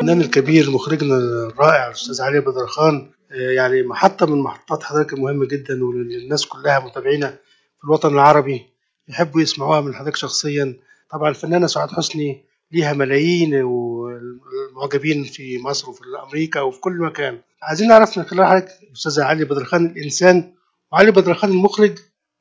الفنان 0.00 0.20
الكبير 0.20 0.70
مخرجنا 0.70 1.16
الرائع 1.16 1.86
الأستاذ 1.86 2.22
علي 2.22 2.40
بدر 2.40 2.66
خان 2.66 3.10
آه، 3.32 3.50
يعني 3.50 3.82
محطه 3.82 4.26
من 4.26 4.42
محطات 4.42 4.82
حضرتك 4.82 5.12
المهمة 5.12 5.46
جدا 5.46 5.84
والناس 5.84 6.46
كلها 6.46 6.78
متابعينا 6.78 7.30
في 7.78 7.84
الوطن 7.84 8.08
العربي 8.14 8.66
يحبوا 9.08 9.40
يسمعوها 9.40 9.80
من 9.80 9.94
حضرتك 9.94 10.16
شخصيا. 10.16 10.76
طبعا 11.10 11.28
الفنانة 11.28 11.66
سعاد 11.66 11.90
حسني 11.90 12.44
ليها 12.72 12.92
ملايين 12.92 13.54
والمعجبين 13.54 15.24
في 15.24 15.58
مصر 15.58 15.90
وفي 15.90 16.00
أمريكا 16.22 16.60
وفي 16.60 16.80
كل 16.80 16.98
مكان. 16.98 17.40
عايزين 17.62 17.88
نعرف 17.88 18.18
من 18.18 18.24
خلال 18.24 18.46
حضرتك 18.46 18.82
الاستاذ 18.82 19.20
علي 19.20 19.44
بدر 19.44 19.64
خان 19.64 19.86
الإنسان 19.86 20.52
وعلي 20.92 21.10
بدر 21.10 21.34
خان 21.34 21.50
المخرج 21.50 21.98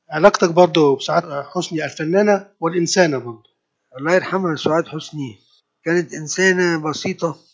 علاقتك 0.10 0.50
برضه 0.50 0.95
بسعاد 0.95 1.45
حسني 1.45 1.86
الفنانة 1.86 2.48
والإنسانة 2.60 3.17
برضه. 3.17 3.50
الله 3.98 4.13
يرحمها 4.15 4.56
سعاد 4.56 4.88
حسني 4.88 5.39
كانت 5.86 6.13
إنسانة 6.13 6.89
بسيطة 6.89 7.48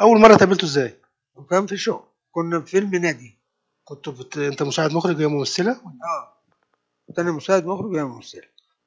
أول 0.00 0.20
مرة 0.20 0.36
قابلته 0.36 0.64
إزاي؟ 0.64 0.96
وكان 1.34 1.66
في 1.66 1.76
شغل 1.76 2.04
كنا 2.32 2.60
في 2.60 2.66
فيلم 2.70 2.94
نادي. 2.94 3.38
كنت 3.84 4.08
بت... 4.08 4.36
أنت 4.38 4.62
مساعد 4.62 4.92
مخرج 4.92 5.16
وهي 5.16 5.26
ممثلة؟ 5.26 5.72
آه. 5.72 6.32
كنت 7.08 7.18
أنا 7.18 7.32
مساعد 7.32 7.66
مخرج 7.66 7.92
وهي 7.92 8.04
ممثلة. 8.04 8.42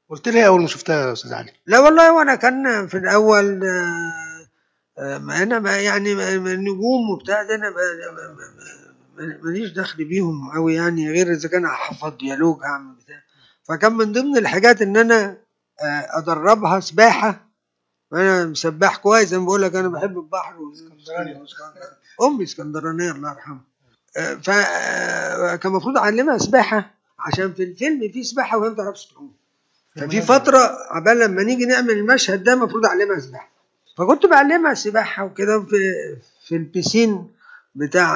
قلت 0.09 0.27
لي 0.29 0.47
أول 0.47 0.61
ما 0.61 0.67
شفتها 0.67 1.07
يا 1.07 1.13
أستاذ 1.13 1.33
علي. 1.33 1.51
لا 1.65 1.79
والله 1.79 2.13
وأنا 2.13 2.35
كان 2.35 2.87
في 2.87 2.97
الأول 2.97 3.63
آه، 3.63 4.47
آه، 4.97 5.17
ما 5.17 5.43
أنا 5.43 5.59
ما 5.59 5.77
يعني 5.77 6.13
النجوم 6.53 7.09
وبتاع 7.13 7.43
ده 7.43 7.55
أنا 7.55 7.69
ما- 7.69 8.11
ما- 8.11 8.33
ما- 8.33 9.25
ما- 9.27 9.39
ماليش 9.43 9.71
دخل 9.71 10.03
بيهم 10.05 10.51
قوي 10.51 10.75
يعني 10.75 11.11
غير 11.11 11.31
إذا 11.31 11.49
كان 11.49 11.65
هحفظ 11.65 12.13
ديالوج 12.17 12.63
هعمل 12.63 12.95
بتاع. 12.95 13.21
فكان 13.63 13.93
من 13.93 14.11
ضمن 14.11 14.37
الحاجات 14.37 14.81
إن 14.81 14.97
أنا 14.97 15.37
آه، 15.81 16.07
أدربها 16.17 16.79
سباحة. 16.79 17.44
أنا 18.15 18.45
مسباح 18.45 18.97
كويس 18.97 19.33
ما 19.33 19.45
بقول 19.45 19.61
لك 19.61 19.75
أنا 19.75 19.87
بحب 19.87 20.17
البحر 20.17 20.57
والإسكندراني. 20.61 21.45
أمي 22.21 22.43
إسكندرانية 22.43 23.11
الله 23.11 23.31
يرحمها. 23.31 23.61
فكان 24.43 25.71
المفروض 25.71 25.97
أعلمها 25.97 26.37
سباحة 26.37 26.91
عشان 27.19 27.53
في 27.53 27.63
الفيلم 27.63 28.11
في 28.11 28.23
سباحة 28.23 28.57
وهي 28.57 28.69
ما 28.69 28.73
بتعرفش 28.73 29.05
تعوم. 29.05 29.31
ففي 29.95 30.21
فترة 30.21 30.77
عبال 30.91 31.19
لما 31.19 31.43
نيجي 31.43 31.65
نعمل 31.65 31.91
المشهد 31.91 32.43
ده 32.43 32.53
المفروض 32.53 32.85
أعلمها 32.85 33.19
سباحة. 33.19 33.49
فكنت 33.97 34.25
بعلمها 34.25 34.73
سباحة 34.73 35.23
وكده 35.25 35.61
في 35.61 35.77
في 36.47 36.55
البسين 36.55 37.27
بتاع 37.75 38.15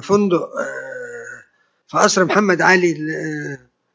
فندق 0.00 0.42
آه، 0.58 1.42
في 1.88 1.96
قصر 1.98 2.24
محمد 2.24 2.62
علي 2.62 2.94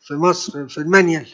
في 0.01 0.13
مصر 0.13 0.67
في 0.67 0.77
المانيال. 0.77 1.27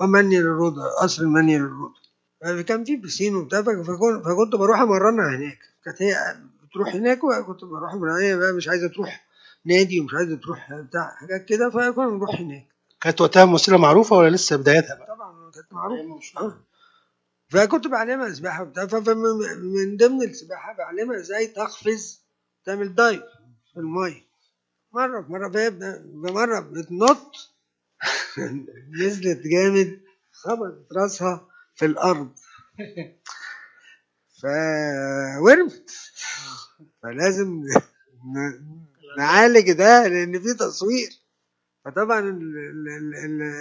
ومانيال 0.00 0.42
الروضه 0.42 0.82
قصر 1.02 1.22
المانيال 1.22 1.60
الروضه 1.62 2.07
كان 2.40 2.84
في 2.84 2.96
بسين 2.96 3.36
وبتاع 3.36 3.62
فكنت, 3.62 3.86
فكنت 4.24 4.54
بروح 4.56 4.80
أمرنها 4.80 5.36
هناك. 5.36 5.58
كانت 5.84 6.02
هي 6.02 6.36
بتروح 6.64 6.94
هناك 6.94 7.24
وكنت 7.24 7.64
بروح 7.64 7.94
هي 8.22 8.36
بقى 8.36 8.52
مش 8.52 8.68
عايزة 8.68 8.88
تروح 8.88 9.26
نادي 9.64 10.00
ومش 10.00 10.14
عايزة 10.14 10.36
تروح 10.36 10.74
بتاع 10.74 11.14
حاجات 11.16 11.44
كده 11.44 11.70
فكنا 11.70 12.08
بنروح 12.08 12.40
هناك. 12.40 12.66
كانت 13.00 13.20
وقتها 13.20 13.44
ممثله 13.44 13.78
معروفة 13.78 14.16
ولا 14.16 14.30
لسه 14.30 14.56
بدايتها 14.56 14.94
بقى؟ 14.94 15.06
طبعا 15.06 15.50
كانت 15.50 15.72
معروفة. 15.72 16.40
آه. 16.40 16.58
فكنت 17.48 17.86
بعلمها 17.86 18.30
سباحه 18.30 18.62
وبتاع 18.62 18.86
فمن 18.86 19.96
ضمن 19.96 20.22
السباحة 20.22 20.76
بعلمها 20.76 21.16
إزاي 21.16 21.46
تقفز 21.46 22.20
تعمل 22.64 22.94
دايف 22.94 23.22
في 23.74 23.80
المية. 23.80 24.28
مره 24.92 25.26
مرة 25.28 25.48
فهي 25.50 25.70
مره 26.14 26.60
بتنط. 26.60 27.32
نزلت 29.00 29.40
جامد 29.46 30.00
خبطت 30.32 30.92
راسها. 30.92 31.48
في 31.78 31.84
الأرض. 31.86 32.32
فورمت 34.42 35.90
فلازم 37.02 37.62
نعالج 39.18 39.72
ده 39.72 40.08
لأن 40.08 40.40
في 40.42 40.54
تصوير. 40.54 41.08
فطبعا 41.84 42.20
ال 42.20 42.28
ال 42.28 42.88
ال 42.88 43.14
ال 43.42 43.52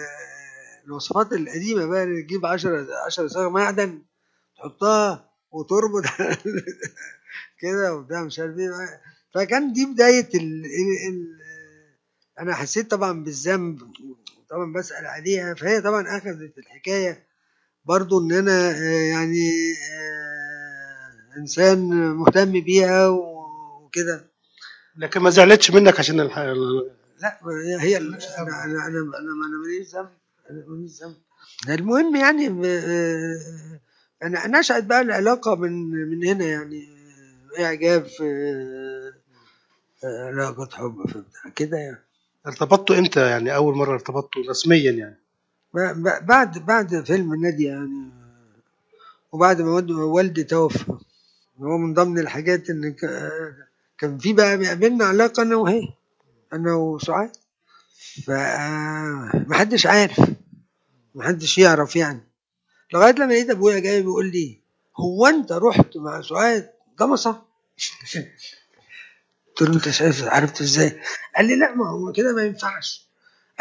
الوصفات 0.86 1.34
القديمة 1.34 1.86
بقى 1.86 2.04
اللي 2.04 2.22
تجيب 2.24 2.46
10 2.46 2.88
10 3.06 3.28
صاغ 3.28 3.50
معدن 3.50 4.02
تحطها 4.58 5.30
وتربط 5.52 6.04
كده 7.62 7.96
وبتاع 7.96 8.24
مش 8.24 8.40
عارف 8.40 8.58
إيه. 8.58 9.02
فكان 9.34 9.74
دي 9.74 9.86
بداية 9.86 10.30
ال 10.36 10.66
ال 10.66 11.10
ال 11.10 11.38
أنا 12.40 12.54
حسيت 12.56 12.92
طبعا 12.92 13.24
بالذنب 13.24 13.82
طبعا 14.50 14.74
بسأل 14.74 15.06
عليها. 15.06 15.54
فهي 15.54 15.82
طبعا 15.82 16.18
أخذت 16.18 16.58
الحكاية. 16.58 17.27
برضو 17.88 18.20
إن 18.22 18.32
أنا 18.32 18.70
آه، 18.72 19.02
يعني 19.12 19.50
آه، 19.94 21.40
إنسان 21.40 21.90
مهتم 22.12 22.52
بيها 22.52 23.08
وكده. 23.08 24.26
لكن 24.98 25.20
ما 25.20 25.30
زعلتش 25.30 25.72
منك 25.72 26.00
عشان 26.00 26.20
الح... 26.20 26.40
لا 26.40 27.40
هي 27.82 27.98
أنا 27.98 28.18
أنا 28.38 28.88
أنا 28.88 29.00
أنا 29.20 29.58
ماليش 29.64 29.96
ذنب 29.96 30.10
أنا 30.50 30.64
ماليش 30.68 30.92
ذنب. 31.04 31.16
المهم 31.70 32.16
يعني 32.16 32.48
آه، 32.68 33.80
أنا 34.24 34.60
نشأت 34.60 34.84
بقى 34.84 35.02
العلاقة 35.02 35.56
من 35.56 35.92
من 35.92 36.26
هنا 36.28 36.46
يعني 36.46 36.88
إعجاب 37.60 38.06
في 38.06 38.24
علاقة 40.04 40.70
حب 40.74 41.08
في 41.08 41.20
بتاع 41.20 41.52
كده 41.56 41.78
يعني. 41.78 42.04
ارتبطتوا 42.48 43.00
إمتى 43.00 43.30
يعني؟ 43.30 43.56
أول 43.56 43.76
مرة 43.76 43.94
ارتبطتوا 43.94 44.44
رسميا 44.50 44.92
يعني؟ 44.92 45.18
بعد 46.22 46.58
بعد 46.66 47.06
فيلم 47.06 47.34
النادي 47.34 47.64
يعني 47.64 48.10
وبعد 49.32 49.62
ما 49.62 49.72
والد- 49.72 49.92
والدي 49.92 50.44
توفى. 50.44 50.86
هو 51.62 51.78
من 51.78 51.94
ضمن 51.94 52.20
الحاجات 52.20 52.70
إن 52.70 52.96
كان 53.98 54.18
في 54.18 54.34
بقى 54.34 54.58
بيقابلنا 54.58 55.06
علاقة 55.06 55.44
أنا 55.44 55.56
وهي 55.56 55.82
أنا 56.54 56.74
وسعاد. 56.74 57.32
فمحدش 58.26 59.86
عارف 59.86 60.20
محدش 61.16 61.58
يعرف 61.58 61.96
يعني. 61.96 62.22
لغاية 62.94 63.12
لما 63.14 63.34
لقيت 63.34 63.50
أبويا 63.50 63.80
جاي 63.80 64.02
بيقول 64.02 64.32
لي 64.32 64.60
هو 65.00 65.26
أنت 65.28 65.52
رحت 65.52 65.98
مع 65.98 66.22
سعاد 66.22 66.70
جمصة؟ 67.00 67.32
قلت 69.58 69.70
له 69.70 69.76
أنت 69.76 69.90
شايف 69.90 70.24
عرفت 70.24 70.62
إزاي؟ 70.62 71.00
قال 71.36 71.46
لي 71.46 71.56
لا 71.56 71.76
ما 71.76 71.90
هو 71.90 72.12
كده 72.12 72.34
ما 72.36 72.44
ينفعش. 72.44 73.07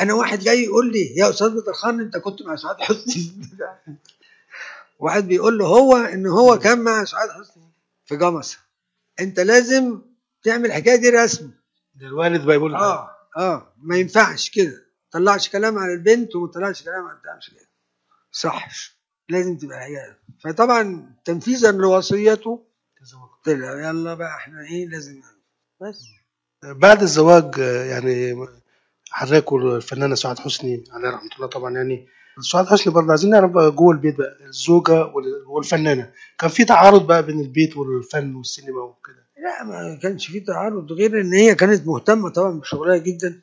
أنا 0.01 0.15
واحد 0.15 0.39
جاي 0.39 0.65
يقول 0.65 0.93
لي 0.93 1.17
يا 1.17 1.31
أستاذ 1.31 1.49
بدر 1.51 1.73
خان 1.73 2.01
أنت 2.01 2.17
كنت 2.17 2.43
مع 2.43 2.57
سعاد 2.57 2.77
حسني؟ 2.81 3.33
واحد 4.99 5.29
بيقول 5.29 5.59
له 5.59 5.67
هو 5.67 5.97
إن 5.97 6.27
هو 6.27 6.59
كان 6.59 6.79
مع 6.85 7.05
سعاد 7.05 7.31
حسني 7.31 7.65
في 8.05 8.17
جمصة. 8.17 8.59
أنت 9.21 9.41
لازم 9.41 10.01
تعمل 10.43 10.67
الحكاية 10.67 10.97
دي 10.97 11.11
رسمي 11.11 11.51
ده 11.95 12.07
الوالد 12.07 12.45
بقى 12.45 12.57
يقول 12.57 12.75
آه 12.75 13.11
آه 13.37 13.73
ما 13.83 13.97
ينفعش 13.97 14.51
كده. 14.51 14.87
طلعش 15.11 15.49
كلام 15.49 15.79
على 15.79 15.93
البنت 15.93 16.37
وما 16.37 16.47
طلعش 16.47 16.83
كلام 16.83 17.05
على 17.07 17.37
مش 17.39 17.51
كده. 17.51 17.67
صحش 18.33 18.97
لازم 19.29 19.57
تبقى 19.57 19.79
هي. 19.85 20.17
فطبعا 20.45 21.11
تنفيذا 21.25 21.73
لوصيته. 21.73 22.65
طلع 23.45 23.89
يلا 23.89 24.15
بقى 24.15 24.37
إحنا 24.37 24.61
إيه 24.71 24.89
لازم. 24.89 25.21
بس. 25.81 26.05
بعد 26.63 27.03
الزواج 27.03 27.59
يعني 27.91 28.35
حضرتك 29.11 29.53
والفنانه 29.53 30.15
سعاد 30.15 30.39
حسني 30.39 30.85
عليها 30.91 31.11
رحمة 31.11 31.31
الله 31.37 31.47
طبعا 31.47 31.75
يعني. 31.75 32.07
سعاد 32.53 32.67
حسني 32.67 32.93
برضه 32.93 33.11
عايزين 33.11 33.31
نعرف 33.31 33.51
بقى 33.51 33.71
جوه 33.71 33.93
البيت 33.93 34.19
بقى 34.19 34.37
الزوجة 34.47 34.93
وال- 35.07 35.45
والفنانة. 35.47 36.13
كان 36.39 36.51
في 36.51 36.65
تعارض 36.65 37.07
بقى 37.07 37.27
بين 37.27 37.41
البيت 37.41 37.77
والفن 37.77 38.35
والسينما 38.35 38.83
وكده؟ 38.83 39.27
لا 39.43 39.65
ما 39.65 39.99
كانش 40.03 40.27
في 40.27 40.41
تعارض 40.41 40.93
غير 40.93 41.21
إن 41.21 41.33
هي 41.33 41.55
كانت 41.55 41.87
مهتمة 41.87 42.29
طبعا 42.31 42.61
بشغلها 42.61 42.97
جدا. 42.97 43.43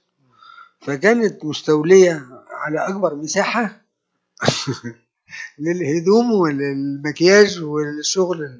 فكانت 0.82 1.46
مستولية 1.46 2.26
على 2.52 2.88
أكبر 2.88 3.16
مساحة 3.16 3.82
للهدوم 5.60 6.32
وللمكياج 6.32 7.64
وللشغل 7.64 8.60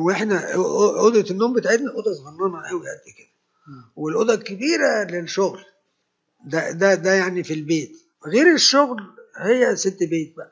وإحنا 0.00 0.54
أوضة 0.54 1.30
النوم 1.30 1.52
بتاعتنا 1.54 1.90
أوضة 1.92 2.12
صغننة 2.14 2.68
قوي 2.68 2.80
قد 2.80 3.12
كده. 3.18 3.33
والأوضة 3.96 4.34
الكبيرة 4.34 5.04
للشغل. 5.10 5.60
ده 6.44 6.70
ده 6.70 6.94
ده 6.94 7.12
يعني 7.14 7.44
في 7.44 7.54
البيت. 7.54 7.92
غير 8.26 8.54
الشغل 8.54 9.02
هي 9.36 9.76
ست 9.76 9.98
بيت 10.02 10.34
بقى. 10.36 10.50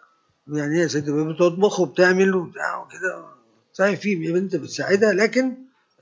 يعني 0.49 0.81
هي 0.83 0.89
ست 0.89 0.97
بيت 1.11 1.27
بتطبخ 1.27 1.81
وبتعمل 1.81 2.35
وبتاع 2.35 2.83
وكده. 2.83 3.25
صحيح 3.73 4.01
في 4.01 4.33
بنت 4.33 4.57
بتساعدها 4.57 5.13
لكن 5.13 5.55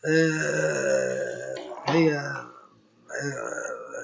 آه 0.06 1.54
هي 1.86 2.14
آه 2.14 2.44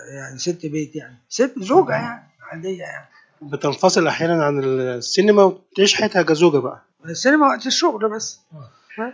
يعني 0.09 0.39
ست 0.39 0.67
بيت 0.67 0.97
يعني. 0.97 1.19
ست 1.29 1.53
زوجة 1.59 1.93
يعني 1.93 2.29
عادية 2.43 2.79
يعني. 2.83 3.07
بتنفصل 3.43 4.07
أحيانا 4.07 4.45
عن 4.45 4.65
السينما 4.65 5.43
وتعيش 5.43 5.95
حياتها 5.95 6.23
كزوجة 6.23 6.59
بقى. 6.59 6.83
السينما 7.05 7.47
وقت 7.49 7.67
الشغل 7.67 8.09
بس. 8.09 8.41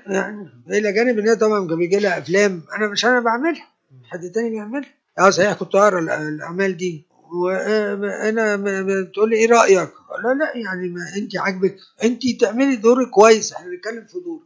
يعني 0.06 0.48
إلى 0.70 0.92
جانب 0.92 1.18
إن 1.18 1.28
هي 1.28 1.36
طبعا 1.36 1.66
بيجي 1.66 1.98
لها 1.98 2.18
أفلام. 2.18 2.62
أنا 2.76 2.86
مش 2.88 3.04
أنا 3.04 3.20
بعملها. 3.20 3.66
حد 4.04 4.30
تاني 4.30 4.50
بيعملها؟ 4.50 4.88
آه 5.18 5.30
صحيح 5.30 5.52
كنت 5.52 5.74
أقرأ 5.74 5.98
ال- 5.98 6.10
الأعمال 6.10 6.76
دي. 6.76 7.06
وأنا 7.32 8.56
بتقول 8.82 9.30
لي 9.30 9.36
إيه 9.36 9.46
رأيك؟ 9.50 9.90
لا 10.24 10.34
لا 10.34 10.56
يعني 10.56 10.88
ما 10.88 11.00
انت 11.16 11.36
عاجبك. 11.36 11.76
انت 12.04 12.22
تعملي 12.40 12.76
دورك 12.76 13.10
كويس 13.10 13.52
إحنا 13.52 13.70
بنتكلم 13.70 14.04
في 14.06 14.20
دورك. 14.20 14.42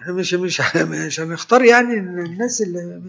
إحنا 0.00 0.12
مش 0.12 0.34
مش 0.34 0.60
مش 0.76 1.20
هنختار 1.20 1.64
يعني 1.64 1.94
الناس 1.94 2.62
اللي 2.62 3.02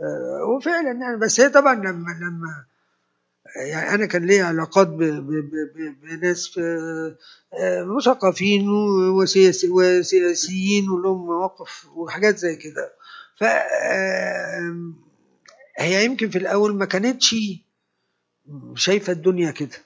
آه، 0.00 0.44
وفعلا 0.44 0.92
يعني. 1.00 1.16
بس 1.16 1.40
هي 1.40 1.48
طبعا 1.48 1.74
لما 1.74 2.10
لما 2.20 2.64
يعني 3.56 3.94
أنا 3.94 4.06
كان 4.06 4.26
لي 4.26 4.40
علاقات 4.40 4.88
بناس 6.02 6.46
في 6.48 6.60
آه، 7.54 7.82
مثقفين 7.84 8.68
وسياسي 9.18 9.68
وسياسيين 9.70 10.90
ولهم 10.90 11.26
مواقف 11.26 11.86
وحاجات 11.96 12.38
زي 12.38 12.56
كده. 12.56 12.92
ف 13.42 13.44
هي 15.78 16.04
يمكن 16.04 16.30
في 16.30 16.38
الأول 16.38 16.74
ما 16.74 16.84
كانتش 16.84 17.34
شايفة 18.74 19.12
الدنيا 19.12 19.50
كده. 19.50 19.76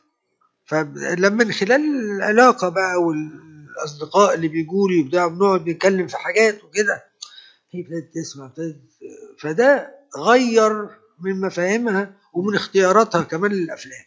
فلما 0.64 1.44
من 1.44 1.52
خلال 1.52 1.80
العلاقة 2.16 2.68
بقى 2.68 2.96
والأصدقاء 3.02 4.34
اللي 4.34 4.48
بيجوا 4.48 4.88
لي 4.88 5.00
وبتاع 5.00 5.26
بنقعد 5.26 5.68
نتكلم 5.68 6.06
في 6.06 6.16
حاجات 6.16 6.64
وكده 6.64 7.04
هي 7.70 7.80
ابتدت 7.80 8.14
تسمع 8.14 8.46
ابتدت 8.46 8.80
فده 9.38 9.94
غير 10.18 10.88
من 11.20 11.40
مفاهيمها 11.40 12.12
ومن 12.32 12.54
اختياراتها 12.54 13.22
كمان 13.22 13.52
للأفلام. 13.52 14.04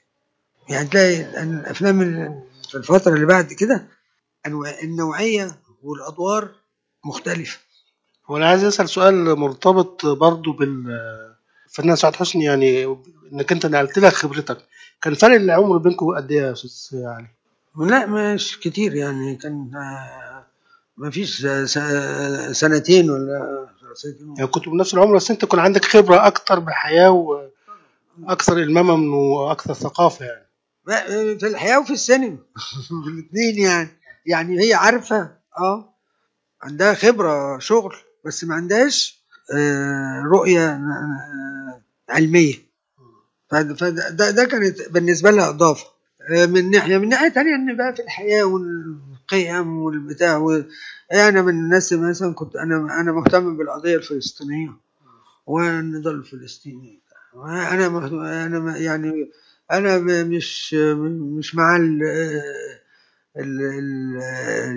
يعني 0.70 0.88
تلاقي 0.90 1.22
الأفلام 1.44 2.02
ال- 2.02 2.44
في 2.70 2.76
الفترة 2.78 3.14
اللي 3.14 3.26
بعد 3.26 3.54
كده 3.54 3.88
النوعية 4.84 5.60
والأدوار 5.84 6.52
مختلفة. 7.06 7.60
وأنا 8.30 8.48
عايز 8.50 8.64
أسأل 8.64 8.90
سؤال 8.90 9.40
مرتبط 9.40 10.06
برضو 10.06 10.52
بالفنان 10.52 11.96
سعاد 11.96 12.16
حسني 12.16 12.44
يعني 12.44 12.98
إنك 13.34 13.52
أنت 13.52 13.66
نقلت 13.66 14.00
لها 14.00 14.10
خبرتك 14.10 14.58
كان 15.02 15.14
فرق 15.14 15.36
العمر 15.36 15.78
بينكم 15.78 16.16
قد 16.16 16.32
إيه 16.32 16.42
يا 16.42 16.52
أستاذ 16.52 17.06
علي؟ 17.06 17.28
لا 17.78 18.06
مش 18.06 18.60
كتير 18.60 18.96
يعني 18.96 19.36
كان 19.36 19.72
ما 20.98 21.10
فيش 21.10 21.48
سنتين 22.52 23.10
ولا 23.12 23.68
دراستي 23.82 24.16
يعني 24.38 24.48
كنتوا 24.48 24.72
بنفس 24.72 24.94
العمر 24.94 25.16
بس 25.16 25.32
أنت 25.32 25.46
كان 25.46 25.60
عندك 25.60 25.86
خبرة 25.86 26.28
أكتر 26.28 26.60
بالحياة 26.60 27.10
وأكثر 28.20 28.58
الماما 28.58 29.16
وأكثر 29.16 29.74
ثقافة 29.74 30.26
يعني. 30.26 30.46
في 31.40 31.48
الحياة 31.48 31.80
وفي 31.80 31.94
السينما. 31.94 32.38
الاثنين 33.08 33.58
يعني. 33.58 33.90
يعني 34.26 34.62
هي 34.62 34.74
عارفة 34.74 35.32
آه 35.58 35.94
عندها 36.62 36.94
خبرة 36.94 37.60
شغل. 37.60 37.96
بس 38.26 38.44
ما 38.44 38.56
عندهاش 38.56 39.20
آه، 39.54 40.22
رؤية 40.22 40.70
آه، 40.72 41.82
علمية. 42.10 42.56
فده 43.52 43.90
ده, 44.32 44.46
كانت 44.46 44.90
بالنسبة 44.90 45.32
لها 45.32 45.50
إضافة. 45.50 45.86
من 46.30 46.72
ناحية 46.72 46.98
من 46.98 47.10
ناحية 47.10 47.28
تانية 47.30 47.56
إن 47.56 47.78
بقى 47.78 47.96
في 47.96 48.02
الحياة 48.02 48.44
والقيم 48.44 49.78
والبتاع 49.84 50.38
و... 50.38 50.64
أنا 51.14 51.42
من 51.42 51.50
الناس 51.50 51.94
مثلا 51.94 52.34
كنت 52.34 52.56
أنا 52.56 52.76
أنا 53.02 53.12
مهتم 53.12 53.58
بالقضية 53.58 53.96
الفلسطينية 53.96 54.70
والنضال 55.48 56.16
الفلسطيني. 56.16 57.00
أنا 57.36 57.88
أنا 58.46 58.78
يعني 58.78 59.32
أنا 59.72 59.98
مش 60.24 60.74
مش 61.38 61.56
مع 61.56 61.76
ال 61.76 62.04
ال 63.38 63.62
ال 63.62 64.18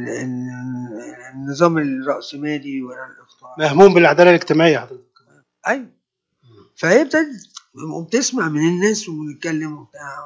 ال- 0.08 0.50
النظام 1.34 1.78
الرأسمالي 1.78 2.82
ولا 2.82 3.06
مهموم 3.58 3.94
بالعدالة 3.94 4.30
الاجتماعية. 4.30 4.78
حضرتك 4.78 5.02
أيوه. 5.66 5.86
فهي 6.76 7.02
ابتدت 7.02 7.48
وبتسمع 7.94 8.48
من 8.48 8.60
الناس 8.68 9.08
وبنتكلم 9.08 9.72
وبتاع. 9.78 10.18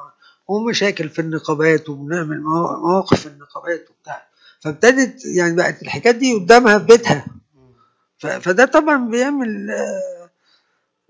ومشاكل 0.47 1.09
في 1.09 1.19
النقابات 1.19 1.89
وبنعمل 1.89 2.41
موا- 2.41 2.77
مواقف 2.77 3.19
في 3.19 3.25
النقابات 3.27 3.87
وبتاع. 3.89 4.27
فابتدت 4.59 5.25
يعني 5.25 5.55
بقت 5.55 5.81
الحكايات 5.81 6.15
دي 6.15 6.33
قدامها 6.33 6.79
في 6.79 6.85
بيتها. 6.85 7.25
فده 8.19 8.65
طبعا 8.65 9.09
بيعمل 9.09 9.71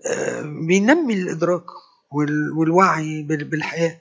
آه، 0.06 0.42
بينمي 0.42 1.14
الإدراك 1.14 1.64
وال- 2.10 2.52
والوعي 2.52 3.22
بال- 3.22 3.44
بالحياة 3.44 3.98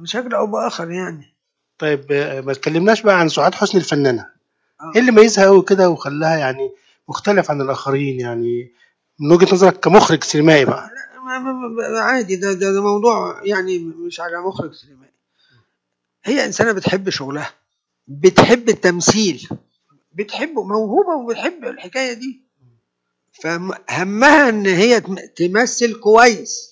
بشكل 0.00 0.34
أو 0.34 0.46
بآخر 0.46 0.90
يعني. 0.90 1.34
طيب 1.78 2.12
آه، 2.12 2.40
ما 2.40 2.52
اتكلمناش 2.52 3.02
بقى 3.02 3.20
عن 3.20 3.28
سعاد 3.28 3.54
حسني 3.54 3.80
الفنانة. 3.80 4.26
آه. 4.80 4.92
إيه 4.94 5.00
اللي 5.00 5.12
ميزها 5.12 5.44
قوي 5.44 5.62
كده 5.62 5.90
وخلاها 5.90 6.36
يعني 6.36 6.70
مختلف 7.08 7.50
عن 7.50 7.60
الآخرين 7.60 8.20
يعني 8.20 8.72
من 9.20 9.32
وجهة 9.32 9.54
نظرك 9.54 9.80
كمخرج 9.80 10.24
سينمائي 10.24 10.64
بقى. 10.64 10.90
عادي 12.00 12.36
ده, 12.36 12.52
ده, 12.52 12.72
ده 12.72 12.82
موضوع 12.82 13.40
يعني 13.44 13.78
مش 13.78 14.20
على 14.20 14.40
مخرج 14.40 14.74
سينمائي. 14.74 15.12
هي 16.24 16.44
إنسانة 16.46 16.72
بتحب 16.72 17.10
شغلها 17.10 17.52
بتحب 18.08 18.68
التمثيل 18.68 19.48
بتحبه 20.12 20.62
موهوبة 20.62 21.14
وبتحب 21.14 21.64
الحكاية 21.64 22.12
دي. 22.12 22.40
فهمها 23.42 24.48
إن 24.48 24.66
هي 24.66 25.00
تم- 25.00 25.26
تمثل 25.36 26.00
كويس 26.00 26.70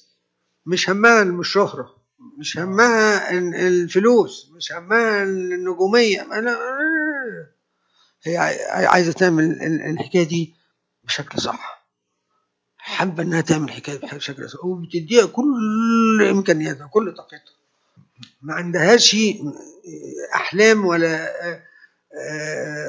مش 0.67 0.91
همها 0.91 1.23
الشهره 1.23 1.95
مش 2.39 2.59
همها 2.59 3.31
ال- 3.31 3.55
الفلوس 3.55 4.51
مش 4.57 4.73
همها 4.73 5.23
النجومية. 5.23 6.23
أنا 6.23 6.59
هي 8.29 8.37
عاي- 8.37 8.87
عايزة 8.87 9.13
تعمل 9.13 9.45
ال- 9.45 9.83
الحكاية 9.83 10.29
دي 10.29 10.55
بشكل 11.05 11.41
صح. 11.41 11.87
حابة 12.77 13.23
إنها 13.23 13.41
تعمل 13.41 13.71
حكاية 13.71 14.01
بشكل 14.13 14.51
صح 14.51 14.65
وبتديها 14.65 15.27
كل 15.27 16.27
إمكانياتها 16.31 16.87
كل 16.87 17.15
طاقتها. 17.17 17.59
ما 18.43 18.55
عندهاش 18.55 19.17
أحلام 20.35 20.85
ولا 20.87 21.29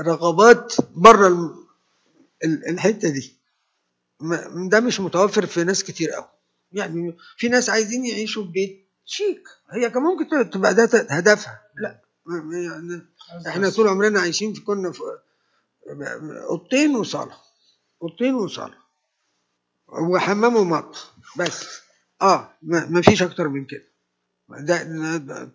رغبات 0.01 0.73
بره 0.95 1.55
الحتة 2.43 3.09
دي. 3.09 3.35
ده 4.69 4.79
مش 4.79 4.99
متوفر 4.99 5.45
في 5.45 5.63
ناس 5.63 5.83
كتير 5.83 6.09
قوي 6.11 6.29
يعني 6.71 7.17
في 7.37 7.49
ناس 7.49 7.69
عايزين 7.69 8.05
يعيشوا 8.05 8.43
في 8.45 8.51
بيت 8.51 8.87
شيك. 9.05 9.43
هي 9.71 9.89
كان 9.89 10.03
ممكن 10.03 10.49
تبقى 10.49 10.73
ده 10.73 10.83
هدفها. 11.09 11.61
لا 11.75 12.01
يعني 12.53 13.01
إحنا 13.47 13.69
طول 13.69 13.87
عمرنا 13.87 14.19
عايشين 14.19 14.53
في 14.53 14.61
كنا 14.61 14.91
في 14.91 15.01
اوضتين 16.49 16.95
وصالة 16.95 17.37
اوضتين 18.01 18.33
وصالة. 18.35 18.77
وحمام 19.87 20.55
ومطبخ 20.55 21.15
بس. 21.37 21.81
آه 22.21 22.57
ما 22.61 23.01
فيش 23.01 23.23
أكتر 23.23 23.47
من 23.47 23.65
كده. 23.65 23.85
ده 24.59 25.45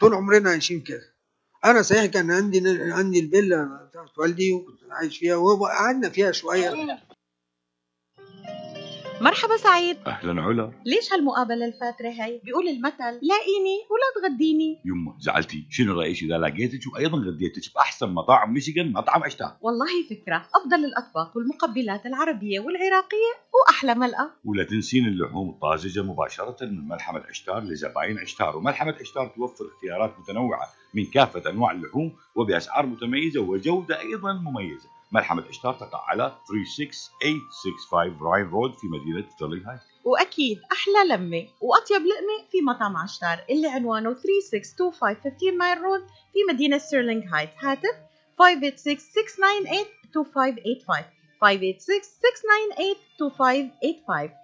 طول 0.00 0.14
عمرنا 0.14 0.50
عايشين 0.50 0.80
كده. 0.80 1.14
أنا 1.64 1.82
صحيح 1.82 2.06
كان 2.06 2.30
عندي 2.30 2.62
عندي 2.92 3.20
الفيلا 3.20 3.88
بتاعت 3.90 4.18
والدي 4.18 4.52
وكنت 4.52 4.80
عايش 4.90 5.18
فيها 5.18 5.36
وقعدنا 5.36 6.10
فيها 6.10 6.32
شوية. 6.32 6.70
مرحبا 9.20 9.56
سعيد. 9.56 9.96
أهلا 10.06 10.42
علا. 10.42 10.72
ليش 10.84 11.12
هالمقابلة 11.12 11.66
الفاترة 11.66 12.08
هاي؟ 12.08 12.40
بيقول 12.44 12.68
المثل 12.68 13.18
لاقيني 13.22 13.78
ولا 13.90 14.28
تغديني. 14.28 14.80
يما 14.84 15.16
زعلتي. 15.18 15.66
شنو 15.70 16.00
رأيك 16.00 16.22
إذا 16.22 16.38
لقيتك 16.38 16.92
وأيضا 16.92 17.18
غديتك 17.18 17.74
بأحسن 17.74 18.08
مطاعم 18.08 18.52
ميشيغان 18.52 18.92
مطعم 18.92 19.22
عشتار 19.22 19.56
والله 19.60 19.86
فكرة. 20.10 20.48
أفضل 20.54 20.84
الأطباق 20.84 21.36
والمقبلات 21.36 22.06
العربية 22.06 22.60
والعراقية 22.60 23.32
وأحلى 23.54 23.94
ملقا 23.94 24.30
ولا 24.44 24.64
تنسين 24.64 25.06
اللحوم 25.06 25.50
الطازجة 25.50 26.02
مباشرة 26.02 26.56
من 26.64 26.88
ملحمة 26.88 27.22
عشتار 27.28 27.62
لزباين 27.62 28.18
عشتار. 28.18 28.56
وملحمة 28.56 28.94
عشتار 29.00 29.26
توفر 29.36 29.64
اختيارات 29.74 30.14
متنوعة 30.18 30.66
من 30.94 31.04
كافة 31.06 31.50
أنواع 31.50 31.70
اللحوم 31.70 32.12
وبأسعار 32.34 32.86
متميزة 32.86 33.40
وجودة 33.40 34.00
أيضا 34.00 34.32
مميزة. 34.32 34.95
ملحمه 35.16 35.44
عشتار 35.48 35.74
تقع 35.74 36.04
على 36.08 36.36
36865 36.48 38.18
Ryan 38.22 38.50
Road 38.50 38.74
في 38.74 38.86
مدينة 38.86 39.30
ستيرلينغ 39.30 39.70
هايت 39.70 39.80
وأكيد 40.04 40.60
أحلى 40.72 41.04
لمة 41.14 41.48
وأطيب 41.60 42.02
لقمة 42.06 42.48
في 42.50 42.60
مطعم 42.62 42.96
عشتار 42.96 43.44
اللي 43.50 43.68
عنوانه 43.68 44.14
3625 44.14 45.58
Mile 45.58 45.82
Road 45.82 46.00
في 46.32 46.38
مدينة 46.52 46.78
ستيرلينغ 46.78 47.22
هايت 47.34 47.50
هاتف 47.58 47.96
586-698-2585 48.42 48.46
586-698-2585 51.44 51.48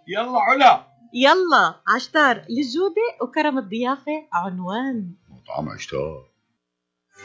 يلا 0.08 0.38
علا. 0.40 0.86
يلا 1.14 1.74
عشتار 1.94 2.36
للجودة 2.36 3.02
وكرم 3.22 3.58
الضيافة 3.58 4.26
عنوان. 4.32 5.14
مطعم 5.28 5.68
عشتار. 5.68 6.24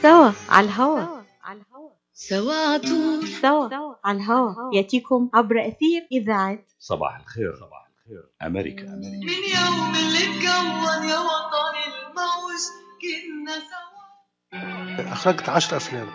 سوا 0.01 0.31
على 0.49 0.65
الهوا. 0.65 0.99
على 1.43 1.61
الهوا. 1.61 1.89
سوا 2.19 2.53
عطول 2.53 3.27
سوا 3.27 3.95
على 4.05 4.17
الهوا 4.17 4.73
يأتيكم 4.75 5.29
عبر 5.33 5.67
أثير 5.67 6.07
إذاعة 6.11 6.59
صباح 6.79 7.19
الخير. 7.19 7.55
صباح 7.55 7.89
الخير. 8.01 8.23
أمريكا. 8.41 8.83
أمريكا 8.83 9.25
من 9.25 9.43
يوم 9.55 9.95
اللي 9.95 10.17
اتكون 10.17 11.09
يا 11.09 11.19
وطني 11.19 11.83
الموج 12.07 12.63
كنا 13.01 13.59
سوا. 13.59 15.13
أخرجت 15.13 15.49
10 15.49 15.77
أفلام. 15.77 16.09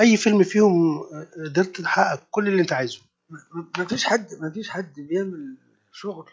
أي 0.00 0.16
فيلم 0.16 0.42
فيهم 0.42 1.02
قدرت 1.46 1.80
تحقق 1.80 2.22
كل 2.30 2.48
اللي 2.48 2.62
أنت 2.62 2.72
عايزه؟ 2.72 3.00
ما 3.78 3.84
فيش 3.84 4.04
حد 4.04 4.28
ما 4.40 4.50
فيش 4.50 4.70
حد 4.70 4.92
بيعمل 5.00 5.56
شغل 5.92 6.30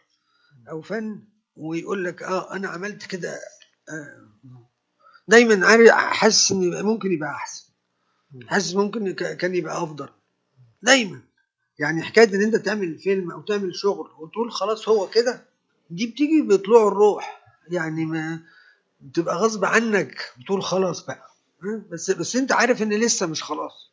أو 0.69 0.81
فن 0.81 1.23
ويقول 1.55 2.03
لك 2.05 2.23
آه 2.23 2.53
أنا 2.55 2.67
عملت 2.67 3.05
كده. 3.05 3.29
آه 3.89 4.27
دايما 5.27 5.67
عارف 5.67 5.89
حاسس 5.91 6.51
إن 6.51 6.85
ممكن 6.85 7.11
يبقى 7.11 7.29
أحسن. 7.29 7.72
حاسس 8.47 8.75
ممكن 8.75 9.11
كان 9.13 9.55
يبقى 9.55 9.83
أفضل. 9.83 10.09
دايما. 10.81 11.19
يعني 11.79 12.01
حكاية 12.03 12.35
إن 12.35 12.41
أنت 12.41 12.55
تعمل 12.55 12.97
فيلم 12.99 13.31
أو 13.31 13.41
تعمل 13.41 13.75
شغل 13.75 14.09
وتقول 14.19 14.51
خلاص 14.51 14.89
هو 14.89 15.07
كده 15.07 15.43
دي 15.89 16.07
بتيجي 16.07 16.41
بطلوع 16.41 16.87
الروح. 16.87 17.43
يعني 17.71 18.05
ما 18.05 18.39
بتبقى 19.01 19.35
غصب 19.35 19.65
عنك 19.65 20.31
بتقول 20.39 20.63
خلاص 20.63 21.05
بقى؟ 21.05 21.27
بس 21.91 22.11
بس 22.11 22.35
أنت 22.35 22.51
عارف 22.51 22.81
إن 22.81 22.93
لسه 22.93 23.25
مش 23.25 23.43
خلاص. 23.43 23.91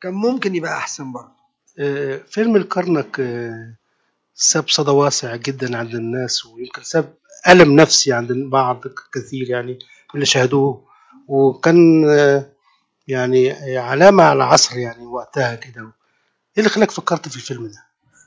كان 0.00 0.14
ممكن 0.14 0.54
يبقى 0.54 0.76
أحسن 0.76 1.12
برضه. 1.12 1.32
آه، 1.78 2.16
فيلم 2.16 2.56
الكرنك 2.56 3.20
آه، 3.20 3.74
ساب 4.34 4.68
صدى 4.68 4.90
واسع 4.90 5.36
جدا 5.36 5.76
عند 5.78 5.94
الناس 5.94 6.46
ويمكن 6.46 6.82
ساب 6.82 7.14
ألم 7.48 7.76
نفسي 7.80 8.12
عند 8.12 8.30
البعض 8.30 8.80
كثير 9.14 9.50
يعني 9.50 9.78
اللي 10.14 10.26
شاهدوه. 10.26 10.84
وكان 11.28 12.04
آه، 12.08 12.49
يعني 13.10 13.52
علامة 13.78 14.22
على 14.22 14.36
العصر 14.36 14.78
يعني 14.78 15.06
وقتها 15.06 15.54
كده. 15.54 15.80
إيه 15.82 15.92
اللي 16.58 16.68
خلاك 16.68 16.90
فكرت 16.90 17.28
في 17.28 17.36
الفيلم 17.36 17.66
ده؟ 17.66 17.84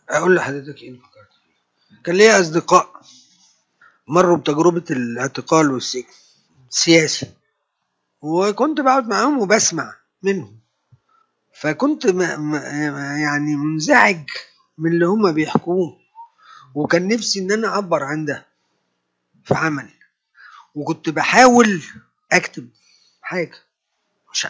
أقول 0.09 0.35
لحضرتك 0.35 0.81
إيه 0.81 0.89
اللي 0.89 0.99
فكرت 0.99 1.29
فيه. 1.43 2.01
كان 2.03 2.15
ليا 2.15 2.39
أصدقاء 2.39 3.01
مروا 4.07 4.37
بتجربة 4.37 4.83
الاعتقال 4.91 5.71
والسجن 5.71 6.03
السياسي. 6.71 7.31
وكنت 8.21 8.81
بقعد 8.81 9.07
معاهم 9.07 9.39
وبسمع 9.39 9.95
منهم. 10.23 10.59
فكنت 11.53 12.07
م... 12.07 12.17
م... 12.51 12.55
يعني 13.17 13.55
منزعج 13.55 14.23
من 14.77 14.91
اللي 14.91 15.05
هما 15.05 15.31
بيحكوه. 15.31 15.97
وكان 16.75 17.07
نفسي 17.07 17.39
إن 17.39 17.51
أنا 17.51 17.67
اعبر 17.67 18.03
عن 18.03 18.25
ده 18.25 18.45
في 19.43 19.53
عملي. 19.55 19.93
وكنت 20.75 21.09
بحاول 21.09 21.81
أكتب 22.31 22.69
حاجة. 23.21 23.57
مش 24.33 24.47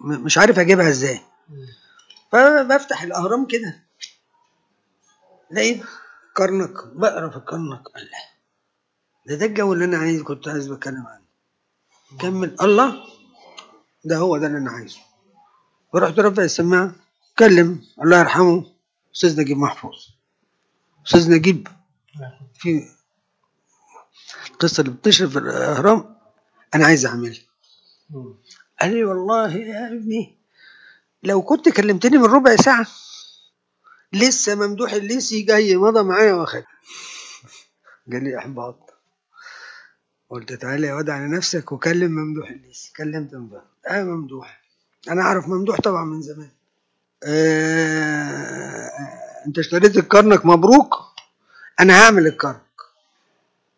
مش 0.00 0.38
عارف 0.38 0.58
أجيبها 0.58 0.88
إزاي. 0.88 1.20
فبفتح 2.32 3.02
الأهرام 3.02 3.46
كده. 3.46 3.82
لقيت 5.50 5.82
كرنك 6.36 6.86
بقرا 6.86 7.28
في 7.30 7.36
الكرنك 7.36 7.82
الله 7.96 8.18
ده 9.26 9.34
ده 9.34 9.46
الجو 9.46 9.72
اللي 9.72 9.84
أنا 9.84 9.98
عايز 9.98 10.22
كنت 10.22 10.48
عايز 10.48 10.66
بتكلم 10.68 11.06
عنه. 11.06 11.24
كمل. 12.20 12.56
الله 12.62 13.04
ده 14.04 14.16
هو 14.16 14.38
ده 14.38 14.46
اللي 14.46 14.58
أنا 14.58 14.70
عايزه. 14.70 14.98
ورحت 15.94 16.18
رافع 16.18 16.42
السماعة 16.42 16.92
كلم 17.38 17.84
الله 18.02 18.18
يرحمه 18.18 18.66
أستاذ 19.14 19.40
نجيب 19.40 19.56
محفوظ. 19.58 19.94
أستاذ 21.06 21.30
نجيب 21.30 21.68
في 22.54 22.88
القصة 24.50 24.80
اللي 24.80 24.92
بتشرف 24.92 25.30
في 25.32 25.38
الأهرام 25.38 26.16
أنا 26.74 26.86
عايز 26.86 27.06
أعملها. 27.06 27.40
قال 28.80 28.94
لي 28.94 29.04
والله 29.04 29.56
يا 29.56 29.86
ابني 29.88 30.36
لو 31.22 31.42
كنت 31.42 31.68
كلمتني 31.68 32.18
من 32.18 32.24
ربع 32.24 32.56
ساعة 32.56 32.86
لسه 34.12 34.54
ممدوح 34.54 34.92
الليسي 34.92 35.42
جاي 35.42 35.76
مضى 35.76 36.02
معايا 36.02 36.32
واخد. 36.32 36.64
قال 38.12 38.24
لي 38.24 38.38
احباط 38.38 38.90
قلت 40.30 40.52
تعالى 40.52 40.86
يا 40.86 40.94
واد 40.94 41.10
على 41.10 41.28
نفسك 41.28 41.72
وكلم 41.72 42.10
ممدوح 42.12 42.50
الليسي. 42.50 42.92
كلمت 42.96 43.34
ممدوح. 43.34 43.62
آه 43.86 44.02
ممدوح. 44.02 44.60
أنا 45.08 45.22
أعرف 45.22 45.48
ممدوح 45.48 45.80
طبعا 45.80 46.04
من 46.04 46.22
زمان. 46.22 46.50
آه 47.24 48.90
أنت 49.46 49.58
اشتريت 49.58 49.96
الكرنك 49.96 50.46
مبروك؟ 50.46 50.94
أنا 51.80 52.00
هعمل 52.02 52.26
الكرنك. 52.26 52.60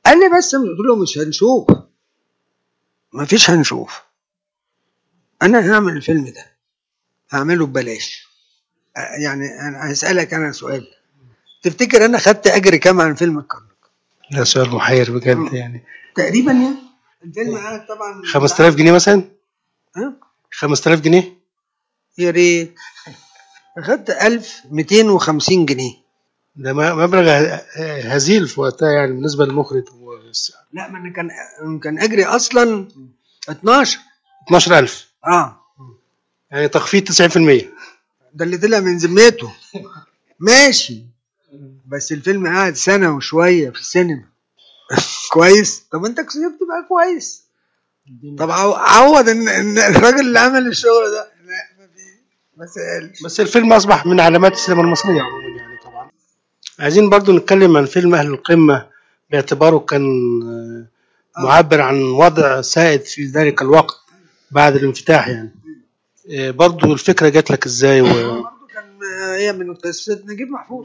قال 0.06 0.18
لي 0.20 0.38
بس 0.38 0.54
قلت 0.54 0.78
له 0.88 0.96
مش 0.96 1.18
هنشوف. 1.18 1.66
مفيش 3.12 3.50
هنشوف. 3.50 4.02
أنا 5.42 5.72
هعمل 5.74 5.96
الفيلم 5.96 6.24
ده. 6.24 6.46
هعمله 7.30 7.66
ببلاش. 7.66 8.28
يعني 9.18 9.60
أنا 9.60 9.92
هسألك 9.92 10.34
أنا 10.34 10.52
سؤال. 10.52 10.86
تفتكر 11.62 12.04
أنا 12.04 12.18
خدت 12.18 12.46
أجر 12.46 12.76
كام 12.76 13.00
عن 13.00 13.14
فيلم 13.14 13.38
الكرنك؟ 13.38 13.66
ده 14.32 14.44
سؤال 14.44 14.70
محير 14.70 15.18
بجد 15.18 15.52
يعني. 15.52 15.84
تقريبا 16.16 16.52
يعني. 16.52 16.74
الفيلم 17.24 17.56
قعد 17.58 17.86
طبعا 17.86 18.22
5000 18.32 18.74
جنيه 18.74 18.92
مثلا؟ 18.92 19.24
ها؟ 19.96 20.12
5000 20.50 21.00
جنيه؟ 21.00 21.32
يا 22.18 22.30
ريت. 22.30 22.74
اخدت 23.78 24.10
1250 24.10 25.66
جنيه. 25.66 25.94
ده 26.56 26.72
مبلغ 26.72 27.56
هزيل 28.04 28.48
في 28.48 28.60
وقتها 28.60 28.90
يعني 28.92 29.12
بالنسبة 29.12 29.44
للمخرج. 29.46 29.84
و- 30.00 30.12
لا 30.72 30.88
ما 30.90 30.98
أنا 30.98 31.12
كان 31.12 31.28
كان 31.80 31.98
أجري 31.98 32.24
أصلا 32.24 32.88
12 33.48 33.98
12000 34.48 35.11
آه. 35.26 35.58
يعني 36.50 36.68
تخفيض 36.68 37.04
90% 37.04 37.64
ده 38.34 38.44
اللي 38.44 38.56
طلع 38.58 38.80
من 38.80 38.96
ذمته. 38.96 39.52
ماشي. 40.40 41.02
بس 41.86 42.12
الفيلم 42.12 42.46
قعد 42.46 42.74
سنة 42.74 43.16
وشوية 43.16 43.70
في 43.70 43.80
السينما. 43.80 44.24
كويس. 45.32 45.82
طب 45.92 46.04
انت 46.04 46.20
كسبت 46.20 46.58
بقى 46.68 46.86
كويس. 46.88 47.42
طب 48.38 48.50
عو- 48.50 48.72
عوض 48.74 49.28
ان 49.28 49.48
إن 49.48 49.78
الراجل 49.78 50.20
اللي 50.20 50.38
عمل 50.40 50.66
الشغل 50.66 51.10
ده. 51.10 51.32
لا 52.56 52.66
سألش. 52.66 53.22
بس 53.24 53.40
الفيلم 53.40 53.72
أصبح 53.72 54.06
من 54.06 54.20
علامات 54.20 54.52
السينما 54.52 54.82
المصرية 54.82 55.22
عموما 55.22 55.48
يعني 55.60 55.78
طبعا. 55.84 56.10
عايزين 56.78 57.10
برضو 57.10 57.32
نتكلم 57.32 57.76
عن 57.76 57.84
فيلم 57.86 58.14
أهل 58.14 58.26
القمة. 58.26 58.86
باعتباره 59.30 59.78
كان 59.78 60.02
آه، 60.42 61.42
معبر 61.42 61.80
عن 61.80 62.02
وضع 62.02 62.60
سائد 62.60 63.02
في 63.02 63.24
ذلك 63.26 63.62
الوقت. 63.62 64.01
بعد 64.52 64.76
الانفتاح 64.76 65.28
يعني. 65.28 65.54
آه، 66.30 66.50
برضو 66.50 66.92
الفكرة 66.92 67.28
جات 67.28 67.50
لك 67.50 67.66
إزاي 67.66 68.00
و... 68.00 68.06
برضه 68.06 68.66
كان 68.74 68.98
هي 69.38 69.52
من 69.52 69.74
قصه 69.74 70.22
نجيب 70.26 70.48
محفوظ. 70.48 70.84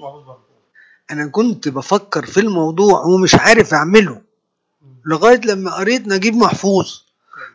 أنا 1.11 1.27
كنت 1.27 1.67
بفكر 1.67 2.25
في 2.25 2.39
الموضوع 2.39 3.01
ومش 3.01 3.35
عارف 3.35 3.73
أعمله 3.73 4.21
لغاية 5.05 5.41
لما 5.45 5.75
قريت 5.75 6.07
نجيب 6.07 6.35
محفوظ. 6.35 6.87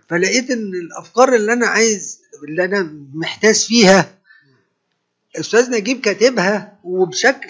فلقيت 0.08 0.50
إن 0.50 0.72
الأفكار 0.74 1.34
اللي 1.34 1.52
أنا 1.52 1.66
عايز 1.66 2.20
اللي 2.48 2.64
أنا 2.64 2.92
محتاس 3.14 3.66
فيها 3.66 4.18
أستاذ 5.40 5.70
نجيب 5.70 6.00
كاتبها 6.00 6.78
وبشكل 6.84 7.48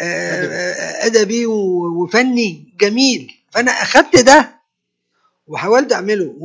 آه، 0.00 0.46
آه، 0.46 1.06
أدبي 1.06 1.46
وفني 1.46 2.74
جميل. 2.80 3.32
فأنا 3.50 3.70
أخدت 3.70 4.24
ده 4.24 4.60
وحاولت 5.46 5.92
أعمله. 5.92 6.36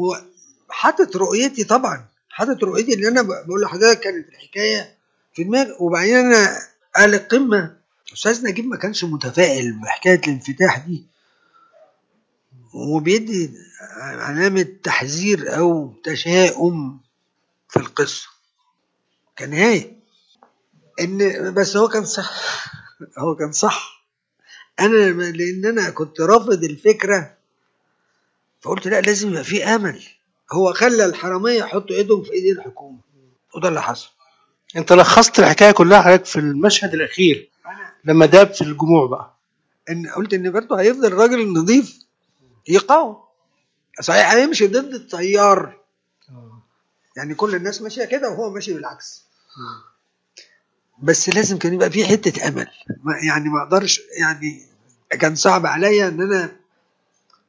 وحاطط 0.69 1.15
رؤيتي 1.15 1.63
طبعا 1.63 2.05
حاطط 2.29 2.63
رؤيتي 2.63 2.93
اللي 2.93 3.07
أنا 3.07 3.21
بقول 3.21 3.61
لحضرتك 3.61 3.99
كانت 3.99 4.27
الحكاية 4.29 4.97
في 5.33 5.43
دماغي. 5.43 5.75
وبعدين 5.79 6.15
أنا 6.15 6.57
قال 6.95 7.15
القمة 7.15 7.77
أستاذ 8.13 8.45
نجيب 8.45 8.65
ما 8.65 8.77
كانش 8.77 9.03
متفائل 9.03 9.79
بحكاية 9.79 10.19
الانفتاح 10.27 10.77
دي. 10.77 11.05
وبيدي 12.73 13.51
علامة 14.01 14.61
تحذير 14.83 15.57
أو 15.57 15.93
تشاؤم 16.03 16.99
في 17.69 17.77
القصة. 17.77 18.27
كنهايه 19.39 19.97
إن 20.99 21.53
بس 21.53 21.77
هو 21.77 21.87
كان 21.87 22.05
صح 22.05 22.33
هو 23.17 23.35
كان 23.35 23.51
صح. 23.51 24.05
أنا 24.79 25.11
لأن 25.31 25.65
أنا 25.65 25.89
كنت 25.89 26.21
رافض 26.21 26.63
الفكرة 26.63 27.33
فقلت 28.61 28.87
لا 28.87 29.01
لازم 29.01 29.29
يبقى 29.29 29.43
في 29.43 29.63
أمل. 29.65 30.03
هو 30.51 30.73
خلى 30.73 31.05
الحرامية 31.05 31.59
يحطوا 31.59 31.95
إيدهم 31.95 32.23
في 32.23 32.31
ايدين 32.31 32.57
الحكومة. 32.57 32.99
وده 33.55 33.69
اللي 33.69 33.81
حصل. 33.81 34.09
أنت 34.75 34.93
لخصت 34.93 35.39
الحكاية 35.39 35.71
كلها 35.71 36.01
حضرتك 36.01 36.25
في 36.25 36.39
المشهد 36.39 36.93
الأخير 36.93 37.49
لما 38.05 38.25
داب 38.25 38.53
في 38.53 38.61
الجموع 38.61 39.07
بقى. 39.07 39.37
إن 39.89 40.07
قلت 40.07 40.33
إن 40.33 40.51
برضه 40.51 40.79
هيفضل 40.79 41.05
الراجل 41.05 41.41
النظيف 41.41 41.97
يقاوم. 42.67 43.17
صحيح 44.01 44.31
هيمشي 44.33 44.67
ضد 44.67 44.93
التيار. 44.93 45.77
يعني 47.17 47.35
كل 47.35 47.55
الناس 47.55 47.81
ماشية 47.81 48.05
كده 48.05 48.29
وهو 48.29 48.49
ماشي 48.49 48.73
بالعكس. 48.73 49.23
بس 51.01 51.29
لازم 51.29 51.57
كان 51.57 51.73
يبقى 51.73 51.89
في 51.91 52.05
حتة 52.05 52.47
أمل. 52.47 52.67
يعني 53.27 53.49
ما 53.49 53.63
أقدرش 53.63 54.01
يعني 54.19 54.65
كان 55.09 55.35
صعب 55.35 55.65
عليا 55.65 56.07
إن 56.07 56.21
أنا 56.21 56.55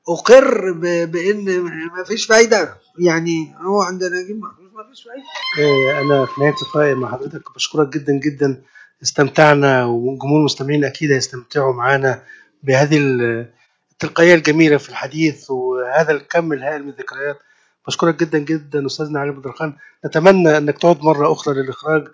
أقر 0.09 0.73
بإن 1.05 1.61
ما 1.97 2.05
فيش 2.05 2.27
فايدة. 2.27 2.75
يعني 2.99 3.55
هو 3.61 3.83
عندنا 3.83 4.23
نجيب 4.23 4.39
محفوظ 4.39 4.67
ما 4.75 4.85
فيش 4.91 5.03
فايدة. 5.05 5.25
إيه، 5.59 6.01
أنا 6.01 6.27
في 6.27 6.41
نهاية 6.41 6.55
لقائي 6.63 6.95
مع 6.95 7.13
حضرتك 7.13 7.55
بشكرك 7.55 7.89
جدا 7.89 8.13
جدا. 8.13 8.63
استمتعنا 9.03 9.85
وجمهور 9.85 10.39
المستمعين 10.39 10.85
أكيد 10.85 11.13
هيستمتعوا 11.13 11.73
معانا 11.75 12.23
بهذه 12.63 12.99
ال- 12.99 13.53
التلقائية 13.93 14.35
الجميلة 14.35 14.77
في 14.77 14.89
الحديث 14.89 15.51
وهذا 15.51 16.11
الكم 16.13 16.53
الهائل 16.53 16.83
من 16.83 16.89
الذكريات. 16.89 17.39
بشكرك 17.87 18.21
جدا 18.21 18.39
جدا 18.39 18.87
أستاذنا 18.87 19.21
علي 19.21 19.31
بدر 19.31 19.53
خان 19.53 19.73
نتمنى 20.07 20.57
أنك 20.59 20.79
تعود 20.79 21.03
مرة 21.03 21.33
أخرى 21.33 21.55
للإخراج. 21.55 22.05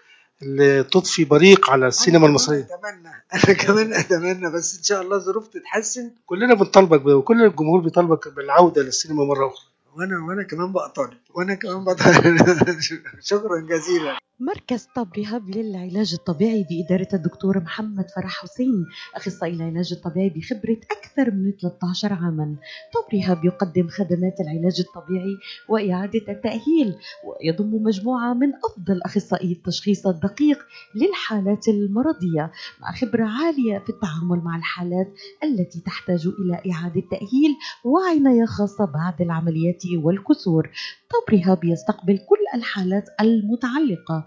اللي 0.43 0.83
تضفي 0.83 1.25
بريق 1.25 1.71
على 1.71 1.87
السينما 1.87 2.19
أنا 2.19 2.27
المصرية. 2.27 2.61
أتمنى. 2.75 3.13
أنا 3.35 3.55
كمان 3.55 3.93
أتمنى. 3.93 4.51
بس 4.51 4.77
إن 4.79 4.83
شاء 4.83 5.03
الله 5.03 5.17
الظروف 5.17 5.49
تتحسن. 5.49 6.11
كلنا 6.27 6.55
بنطالبك 6.55 7.07
وكل 7.07 7.43
الجمهور 7.45 7.81
بيطالبك 7.81 8.29
بالعودة 8.29 8.83
للسينما 8.83 9.25
مرة 9.25 9.47
أخرى. 9.47 9.67
وأنا 9.97 10.25
وأنا 10.29 10.43
كمان 10.43 10.73
بقى 10.73 10.91
طالب 10.97 11.19
وأنا 11.35 11.55
كمان 11.55 11.85
بطالب 11.85 12.39
شكرا 13.31 13.61
جزيلا. 13.61 14.19
مركز 14.47 14.89
طب 14.97 15.09
رهاب 15.19 15.51
للعلاج 15.51 16.15
الطبيعي 16.15 16.67
بإدارة 16.71 17.09
الدكتور 17.15 17.61
محمد 17.61 18.11
فرح 18.17 18.31
حسين 18.43 18.87
أخصائي 19.17 19.55
العلاج 19.55 19.93
الطبيعي 19.93 20.29
بخبرة 20.29 20.77
أكثر 20.99 21.31
من 21.31 21.53
13 21.63 22.13
عاما. 22.13 22.57
طب 22.95 23.19
رهاب 23.19 23.45
يقدم 23.45 23.89
خدمات 23.89 24.41
العلاج 24.41 24.81
الطبيعي 24.81 25.37
وإعادة 25.69 26.21
التأهيل 26.29 26.95
ويضم 27.25 27.83
مجموعة 27.83 28.35
من 28.35 28.53
أفضل 28.65 29.03
أخصائي 29.03 29.53
التشخيص 29.53 30.07
الدقيق 30.07 30.59
للحالات 30.95 31.69
المرضية 31.69 32.53
مع 32.81 32.93
خبرة 32.93 33.25
عالية 33.25 33.79
في 33.79 33.91
التعامل 33.91 34.45
مع 34.45 34.57
الحالات 34.57 35.13
التي 35.45 35.81
تحتاج 35.81 36.27
إلى 36.27 36.73
إعادة 36.73 37.03
تأهيل 37.11 37.57
وعناية 37.85 38.45
خاصة 38.45 38.85
بعد 38.85 39.21
العمليات 39.23 39.83
والكسور. 40.03 40.71
طب 41.11 41.35
رهاب 41.35 41.65
يستقبل 41.65 42.19
كل 42.19 42.59
الحالات 42.59 43.05
المتعلقة 43.21 44.27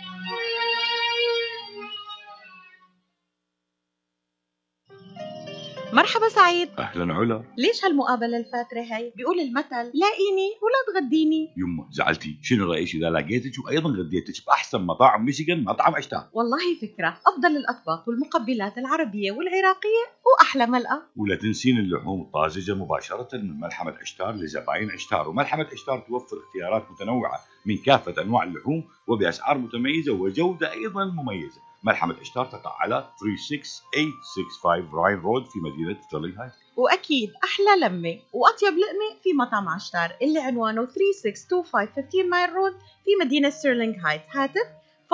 مرحبا 5.94 6.30
سعيد. 6.30 6.70
أهلا 6.80 7.14
علا. 7.14 7.44
ليش 7.58 7.86
هالمقابلة 7.86 8.38
الفاترة 8.38 8.82
هاي؟ 8.92 9.14
بيقول 9.16 9.40
المثل 9.40 9.92
لاقيني 9.94 10.50
ولا 10.62 11.00
تغديني. 11.02 11.54
يما 11.58 11.88
زعلتي. 11.92 12.40
شنو 12.42 12.72
رأيك 12.72 12.96
إذا 12.96 13.10
لقيتك 13.10 13.66
وأيضا 13.66 13.90
غديتك 13.90 14.46
بأحسن 14.48 14.82
مطاعم 14.82 15.26
ميشيغان 15.26 15.64
مطعم 15.64 15.96
عشتار 15.96 16.30
والله 16.34 16.76
فكرة. 16.82 17.18
أفضل 17.28 17.58
الأطباق 17.58 18.10
والمقبلات 18.10 18.78
العربية 18.78 19.32
والعراقية 19.32 20.04
وأحلى 20.26 20.66
ملقا 20.66 21.02
ولا 21.16 21.36
تنسين 21.36 21.78
اللحوم 21.78 22.22
الطازجة 22.22 22.74
مباشرة 22.76 23.38
من 23.38 23.60
ملحمة 23.60 24.02
عشتار 24.02 24.36
لزباين 24.36 24.92
عشتار 24.92 25.30
وملحمة 25.30 25.68
عشتار 25.74 26.00
توفر 26.00 26.38
اختيارات 26.48 26.92
متنوعة 26.92 27.40
من 27.66 27.78
كافة 27.78 28.22
أنواع 28.22 28.44
اللحوم 28.44 28.84
وبأسعار 29.08 29.58
متميزة 29.58 30.12
وجودة 30.12 30.72
أيضا 30.72 31.06
مميزة. 31.06 31.62
ملحمه 31.84 32.22
عشتار 32.22 32.46
تقع 32.46 32.76
على 32.80 33.10
36865 33.20 34.90
Ryan 34.94 35.20
Road 35.20 35.46
في 35.46 35.60
مدينة 35.60 36.02
ستيرلينغ 36.02 36.42
هايت. 36.42 36.52
وأكيد 36.78 37.34
أحلى 37.44 37.88
لمة 37.88 38.20
وأطيب 38.34 38.74
لقمة 38.74 39.22
في 39.24 39.34
مطعم 39.34 39.70
عشتار 39.70 40.16
اللي 40.22 40.40
عنوانه 40.40 40.86
3625 40.86 41.88
15 41.96 42.24
Mile 42.30 42.54
Road 42.54 42.74
في 42.74 43.26
مدينة 43.26 43.50
ستيرلينغ 43.50 43.96
هايت. 44.06 44.22
هاتف 44.32 44.68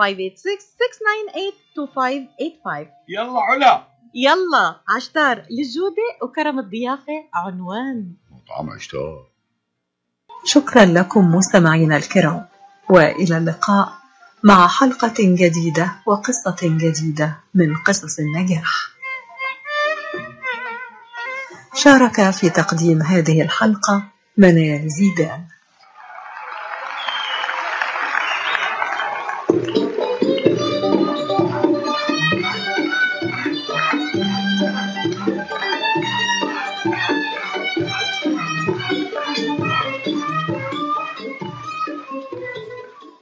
586-698-2585 0.00 0.06
يلا 3.08 3.40
علا. 3.40 3.86
يلا 4.14 4.80
عشتار 4.88 5.36
للجودة 5.50 6.08
وكرم 6.22 6.58
الضيافة 6.58 7.28
عنوان. 7.34 8.14
مطعم 8.30 8.70
عشتار 8.70 9.26
شكرا 10.44 10.84
لكم 10.84 11.34
مستمعينا 11.34 11.96
الكرام. 11.96 12.48
وإلى 12.90 13.38
اللقاء 13.38 13.92
مع 14.42 14.68
حلقة 14.68 15.14
جديدة 15.18 15.92
وقصة 16.06 16.56
جديدة 16.62 17.36
من 17.54 17.76
قصص 17.76 18.18
النجاح. 18.18 18.72
شارك 21.74 22.30
في 22.30 22.50
تقديم 22.50 23.02
هذه 23.02 23.42
الحلقة 23.42 24.02
منال 24.36 24.90
زيدان. 24.90 25.44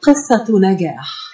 قصة 0.07 0.47
نجاح. 0.61 1.26